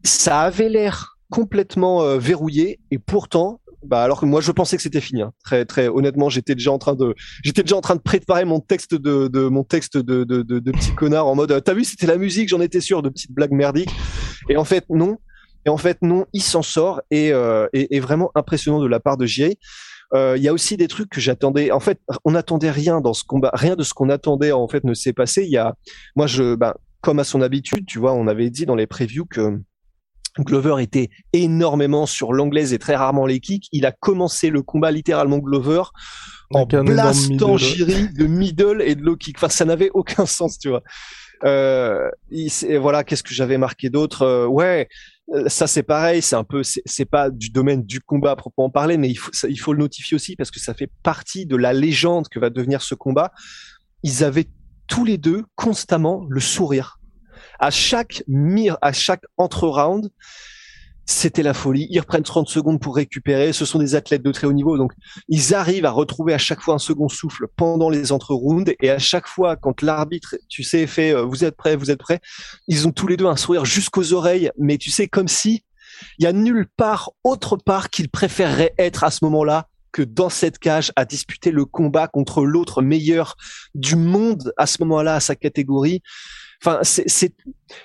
Ça 0.04 0.42
avait 0.42 0.70
l'air 0.70 1.20
complètement 1.30 2.02
euh, 2.02 2.18
verrouillé 2.18 2.80
et 2.90 2.98
pourtant 2.98 3.62
bah 3.84 4.04
alors 4.04 4.20
que 4.20 4.26
moi 4.26 4.41
je 4.41 4.52
pensais 4.52 4.78
que 4.78 4.84
c'était 4.84 5.02
fini. 5.02 5.22
Hein. 5.22 5.32
Très 5.44 5.65
très 5.65 5.88
honnêtement, 5.88 6.30
j'étais 6.30 6.56
déjà 6.56 6.72
en 6.72 6.78
train 6.78 6.96
de 6.96 7.15
j'étais 7.44 7.63
déjà 7.63 7.76
en 7.76 7.82
train 7.82 7.96
de 7.96 8.02
préparer 8.02 8.46
mon 8.46 8.60
texte 8.60 8.96
de, 8.96 9.28
de 9.28 9.48
mon 9.48 9.63
texte 9.63 9.98
de, 9.98 10.24
de, 10.24 10.41
de, 10.44 10.60
de 10.60 10.72
petit 10.72 10.94
connard 10.94 11.28
en 11.28 11.36
mode 11.36 11.62
t'as 11.63 11.74
vu 11.74 11.84
c'était 11.84 12.08
la 12.08 12.17
musique, 12.17 12.50
j'en 12.50 12.62
étais 12.62 12.82
sûr 12.82 13.02
de 13.02 13.10
petites 13.10 13.32
blagues 13.32 13.52
merdiques. 13.52 13.91
Et 14.50 14.58
en 14.58 14.65
fait 14.65 14.86
non. 14.89 15.17
Et 15.65 15.70
en 15.70 15.78
fait 15.78 16.00
non, 16.02 16.26
il 16.34 16.41
s'en 16.41 16.63
sort 16.63 17.02
et, 17.12 17.32
euh, 17.32 17.67
et, 17.74 18.00
vraiment 18.00 18.32
impressionnant 18.34 18.80
de 18.80 18.88
la 18.88 19.00
part 19.00 19.17
de 19.17 19.28
J.A. 19.28 19.50
Euh, 20.13 20.36
il 20.36 20.44
y 20.44 20.48
a 20.48 20.54
aussi 20.54 20.76
des 20.76 20.88
trucs 20.88 21.10
que 21.10 21.22
j'attendais. 21.22 21.72
En 21.72 21.80
fait, 21.80 22.00
on 22.26 22.32
n'attendait 22.32 22.72
rien 22.72 23.00
dans 23.00 23.13
ce 23.13 23.24
combat. 23.24 23.52
Rien 23.54 23.76
de 23.76 23.84
ce 23.84 23.94
qu'on 23.94 24.10
attendait 24.10 24.52
en 24.52 24.67
fait 24.67 24.84
ne 24.84 24.94
s'est 24.94 25.13
passé. 25.13 25.44
Il 25.44 25.52
y 25.52 25.58
a, 25.58 25.76
moi 26.15 26.28
je, 26.28 26.56
ben, 26.56 26.74
comme 27.02 27.20
à 27.20 27.24
son 27.24 27.41
habitude, 27.41 27.86
tu 27.86 28.00
vois, 28.00 28.13
on 28.13 28.28
avait 28.28 28.50
dit 28.50 28.65
dans 28.65 28.76
les 28.76 28.88
previews 28.88 29.26
que 29.26 29.60
Glover 30.39 30.82
était 30.82 31.10
énormément 31.34 32.06
sur 32.06 32.34
l'anglaise 32.34 32.74
et 32.74 32.80
très 32.80 32.96
rarement 32.96 33.26
les 33.26 33.39
kicks. 33.39 33.67
Il 33.72 33.86
a 33.86 33.91
commencé 33.91 34.50
le 34.50 34.62
combat 34.62 34.91
littéralement 34.91 35.39
Glover 35.39 35.84
en 36.54 36.65
blastant 36.65 37.58
Jiri 37.58 38.10
de 38.13 38.26
middle 38.26 38.82
et 38.82 38.96
de 38.96 39.02
low 39.02 39.15
kick. 39.15 39.38
Enfin, 39.38 39.50
ça 39.50 39.65
n'avait 39.65 39.89
aucun 39.94 40.26
sens, 40.26 40.58
tu 40.58 40.70
vois. 40.70 40.84
Euh, 41.44 42.10
voilà, 42.80 43.04
qu'est-ce 43.04 43.24
que 43.24 43.34
j'avais 43.34 43.58
marqué 43.58 43.89
d'autre? 43.89 44.22
Euh, 44.24 44.46
Ouais, 44.46 44.88
euh, 45.34 45.48
ça 45.48 45.65
c'est 45.65 45.84
pareil, 45.84 46.22
c'est 46.22 46.36
un 46.36 46.44
peu, 46.44 46.62
c'est 46.63 47.06
pas 47.06 47.30
du 47.30 47.50
domaine 47.50 47.84
du 47.84 48.00
combat 48.00 48.32
à 48.32 48.36
proprement 48.36 48.70
parler, 48.70 48.98
mais 48.98 49.10
il 49.10 49.15
faut, 49.15 49.32
il 49.48 49.58
faut 49.58 49.74
le 49.74 49.80
notifier 49.80 50.15
aussi 50.15 50.36
parce 50.36 50.52
que 50.52 50.60
ça 50.60 50.74
fait 50.74 50.91
partie 51.04 51.46
de 51.46 51.56
la 51.56 51.74
légende 51.74 52.28
que 52.28 52.39
va 52.39 52.50
devenir 52.50 52.82
ce 52.82 52.96
combat. 52.96 53.32
Ils 54.04 54.24
avaient 54.24 54.48
tous 54.88 55.06
les 55.06 55.17
deux 55.17 55.44
constamment 55.56 56.26
le 56.30 56.41
sourire 56.41 57.00
à 57.60 57.72
chaque 57.72 58.24
mire, 58.28 58.78
à 58.82 58.94
chaque 58.94 59.24
entre-round, 59.38 60.10
c'était 61.06 61.44
la 61.44 61.54
folie. 61.54 61.88
Ils 61.90 62.00
reprennent 62.00 62.24
30 62.24 62.48
secondes 62.48 62.80
pour 62.80 62.96
récupérer. 62.96 63.54
Ce 63.54 63.66
sont 63.66 63.80
des 63.80 63.96
athlètes 63.96 64.24
de 64.24 64.32
très 64.32 64.48
haut 64.48 64.54
niveau. 64.54 64.78
Donc, 64.78 64.94
ils 65.28 65.54
arrivent 65.54 65.86
à 65.86 65.92
retrouver 65.92 66.34
à 66.34 66.38
chaque 66.38 66.62
fois 66.62 66.76
un 66.76 66.80
second 66.80 67.10
souffle 67.10 67.48
pendant 67.56 67.90
les 67.90 68.12
entre-rounds. 68.12 68.74
Et 68.82 68.90
à 68.90 69.00
chaque 69.00 69.28
fois, 69.28 69.56
quand 69.56 69.82
l'arbitre, 69.82 70.36
tu 70.48 70.64
sais, 70.64 70.88
fait, 70.88 71.14
euh, 71.14 71.24
vous 71.24 71.44
êtes 71.44 71.56
prêts, 71.56 71.76
vous 71.76 71.92
êtes 71.92 72.00
prêts, 72.00 72.22
ils 72.68 72.88
ont 72.88 72.92
tous 72.92 73.08
les 73.08 73.18
deux 73.18 73.26
un 73.26 73.36
sourire 73.36 73.66
jusqu'aux 73.66 74.14
oreilles. 74.14 74.52
Mais 74.58 74.78
tu 74.78 74.90
sais, 74.90 75.08
comme 75.08 75.28
si 75.28 75.64
il 76.18 76.24
y 76.24 76.28
a 76.28 76.34
nulle 76.34 76.68
part, 76.78 77.12
autre 77.24 77.58
part 77.58 77.90
qu'ils 77.90 78.10
préféreraient 78.10 78.74
être 78.78 79.04
à 79.04 79.12
ce 79.12 79.26
moment-là 79.26 79.68
que 79.92 80.02
dans 80.02 80.30
cette 80.30 80.58
cage 80.58 80.92
à 80.96 81.06
disputer 81.06 81.52
le 81.52 81.66
combat 81.66 82.08
contre 82.08 82.46
l'autre 82.46 82.82
meilleur 82.82 83.36
du 83.76 83.96
monde 83.96 84.54
à 84.58 84.66
ce 84.66 84.78
moment-là 84.82 85.16
à 85.16 85.20
sa 85.20 85.36
catégorie. 85.36 86.02
Enfin, 86.63 86.80
c'est, 86.84 87.34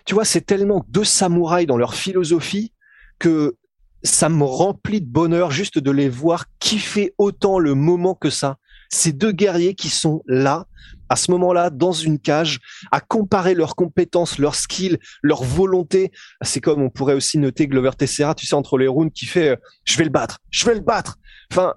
tu 0.04 0.14
vois, 0.14 0.24
c'est 0.24 0.42
tellement 0.42 0.84
deux 0.88 1.04
samouraïs 1.04 1.66
dans 1.66 1.78
leur 1.78 1.94
philosophie 1.94 2.72
que 3.18 3.56
ça 4.02 4.28
me 4.28 4.44
remplit 4.44 5.00
de 5.00 5.06
bonheur 5.06 5.50
juste 5.50 5.78
de 5.78 5.90
les 5.90 6.08
voir 6.08 6.44
kiffer 6.58 7.14
autant 7.16 7.58
le 7.58 7.74
moment 7.74 8.14
que 8.14 8.28
ça. 8.28 8.58
Ces 8.90 9.12
deux 9.12 9.32
guerriers 9.32 9.74
qui 9.74 9.88
sont 9.88 10.22
là, 10.26 10.66
à 11.08 11.16
ce 11.16 11.30
moment-là, 11.32 11.70
dans 11.70 11.92
une 11.92 12.18
cage, 12.18 12.60
à 12.92 13.00
comparer 13.00 13.54
leurs 13.54 13.76
compétences, 13.76 14.38
leurs 14.38 14.54
skills, 14.54 14.98
leur 15.22 15.42
volonté. 15.42 16.12
C'est 16.42 16.60
comme 16.60 16.82
on 16.82 16.90
pourrait 16.90 17.14
aussi 17.14 17.38
noter 17.38 17.68
Glover 17.68 17.92
Tessera, 17.96 18.34
tu 18.34 18.46
sais, 18.46 18.54
entre 18.54 18.78
les 18.78 18.86
rounds, 18.86 19.12
qui 19.12 19.26
fait 19.26 19.50
euh, 19.50 19.56
je 19.84 19.96
vais 19.96 20.04
le 20.04 20.10
battre, 20.10 20.38
je 20.50 20.66
vais 20.66 20.74
le 20.74 20.80
battre. 20.80 21.16
Enfin, 21.50 21.74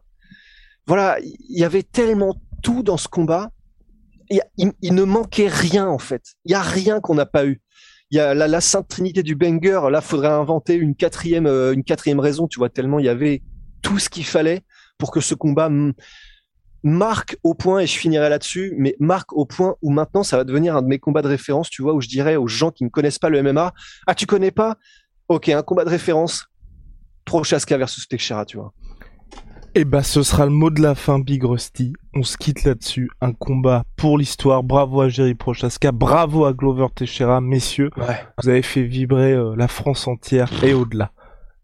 voilà, 0.85 1.17
il 1.21 1.59
y 1.59 1.63
avait 1.63 1.83
tellement 1.83 2.41
tout 2.61 2.83
dans 2.83 2.97
ce 2.97 3.07
combat 3.07 3.51
il, 4.29 4.93
ne 4.93 5.03
manquait 5.03 5.47
rien 5.47 5.87
en 5.87 5.99
fait. 5.99 6.23
Il 6.45 6.51
y 6.51 6.55
a 6.55 6.61
rien 6.61 6.99
qu'on 6.99 7.15
n'a 7.15 7.25
pas 7.25 7.45
eu. 7.45 7.61
Il 8.11 8.17
y 8.17 8.19
a 8.19 8.33
la, 8.33 8.61
sainte 8.61 8.87
trinité 8.87 9.23
du 9.23 9.35
banger. 9.35 9.81
Là, 9.91 10.01
faudrait 10.01 10.29
inventer 10.29 10.75
une 10.75 10.95
quatrième, 10.95 11.45
euh, 11.45 11.73
une 11.73 11.83
quatrième 11.83 12.19
raison. 12.19 12.47
Tu 12.47 12.59
vois 12.59 12.69
tellement 12.69 12.99
il 12.99 13.05
y 13.05 13.09
avait 13.09 13.43
tout 13.81 13.99
ce 13.99 14.09
qu'il 14.09 14.25
fallait 14.25 14.61
pour 14.97 15.11
que 15.11 15.21
ce 15.21 15.35
combat 15.35 15.69
marque 16.83 17.37
au 17.43 17.53
point 17.53 17.79
et 17.79 17.87
je 17.87 17.97
finirai 17.97 18.29
là-dessus, 18.29 18.73
mais 18.77 18.95
marque 18.99 19.33
au 19.33 19.45
point 19.45 19.75
où 19.81 19.91
maintenant 19.91 20.23
ça 20.23 20.37
va 20.37 20.43
devenir 20.43 20.75
un 20.75 20.81
de 20.81 20.87
mes 20.87 20.99
combats 20.99 21.21
de 21.21 21.27
référence. 21.27 21.69
Tu 21.69 21.81
vois 21.81 21.93
où 21.93 22.01
je 22.01 22.07
dirais 22.07 22.35
aux 22.35 22.47
gens 22.47 22.71
qui 22.71 22.83
ne 22.83 22.89
connaissent 22.89 23.19
pas 23.19 23.29
le 23.29 23.41
MMA, 23.43 23.73
ah 24.07 24.15
tu 24.15 24.25
connais 24.25 24.51
pas? 24.51 24.77
Ok, 25.27 25.49
un 25.49 25.61
combat 25.61 25.85
de 25.85 25.89
référence. 25.89 26.45
Prochaska 27.25 27.77
versus 27.77 28.07
Teixeira, 28.07 28.45
tu 28.45 28.57
vois. 28.57 28.73
Et 29.75 29.85
bah 29.85 30.01
ce 30.01 30.23
sera 30.23 30.45
le 30.45 30.51
mot 30.51 30.69
de 30.71 30.81
la 30.81 30.95
fin, 30.95 31.19
Big 31.19 31.43
Rusty. 31.43 31.93
On 32.15 32.23
se 32.23 32.37
quitte 32.37 32.63
là-dessus. 32.63 33.09
Un 33.21 33.33
combat 33.33 33.83
pour 33.97 34.17
l'histoire. 34.17 34.63
Bravo 34.63 35.01
à 35.01 35.09
Jerry 35.09 35.35
Prochaska, 35.35 35.91
bravo 35.91 36.45
à 36.45 36.53
Glover 36.53 36.87
Teixeira, 36.95 37.39
messieurs. 37.39 37.91
Ouais. 37.97 38.25
Vous 38.41 38.49
avez 38.49 38.63
fait 38.63 38.83
vibrer 38.83 39.33
euh, 39.33 39.55
la 39.55 39.67
France 39.67 40.07
entière 40.07 40.51
et 40.63 40.73
au-delà. 40.73 41.11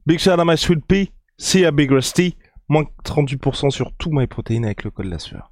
Big 0.05 0.19
shout 0.19 0.31
out 0.31 0.45
my 0.45 0.57
sweet 0.57 0.85
pea. 0.85 1.11
See 1.37 1.61
ya 1.61 1.71
Big 1.71 1.91
Rusty. 1.91 2.37
Moins 2.69 2.85
38% 3.03 3.71
sur 3.71 3.91
tout 3.93 4.11
my 4.11 4.27
protéines 4.27 4.65
avec 4.65 4.83
le 4.83 4.91
code 4.91 5.07
la 5.07 5.19
sueur. 5.19 5.51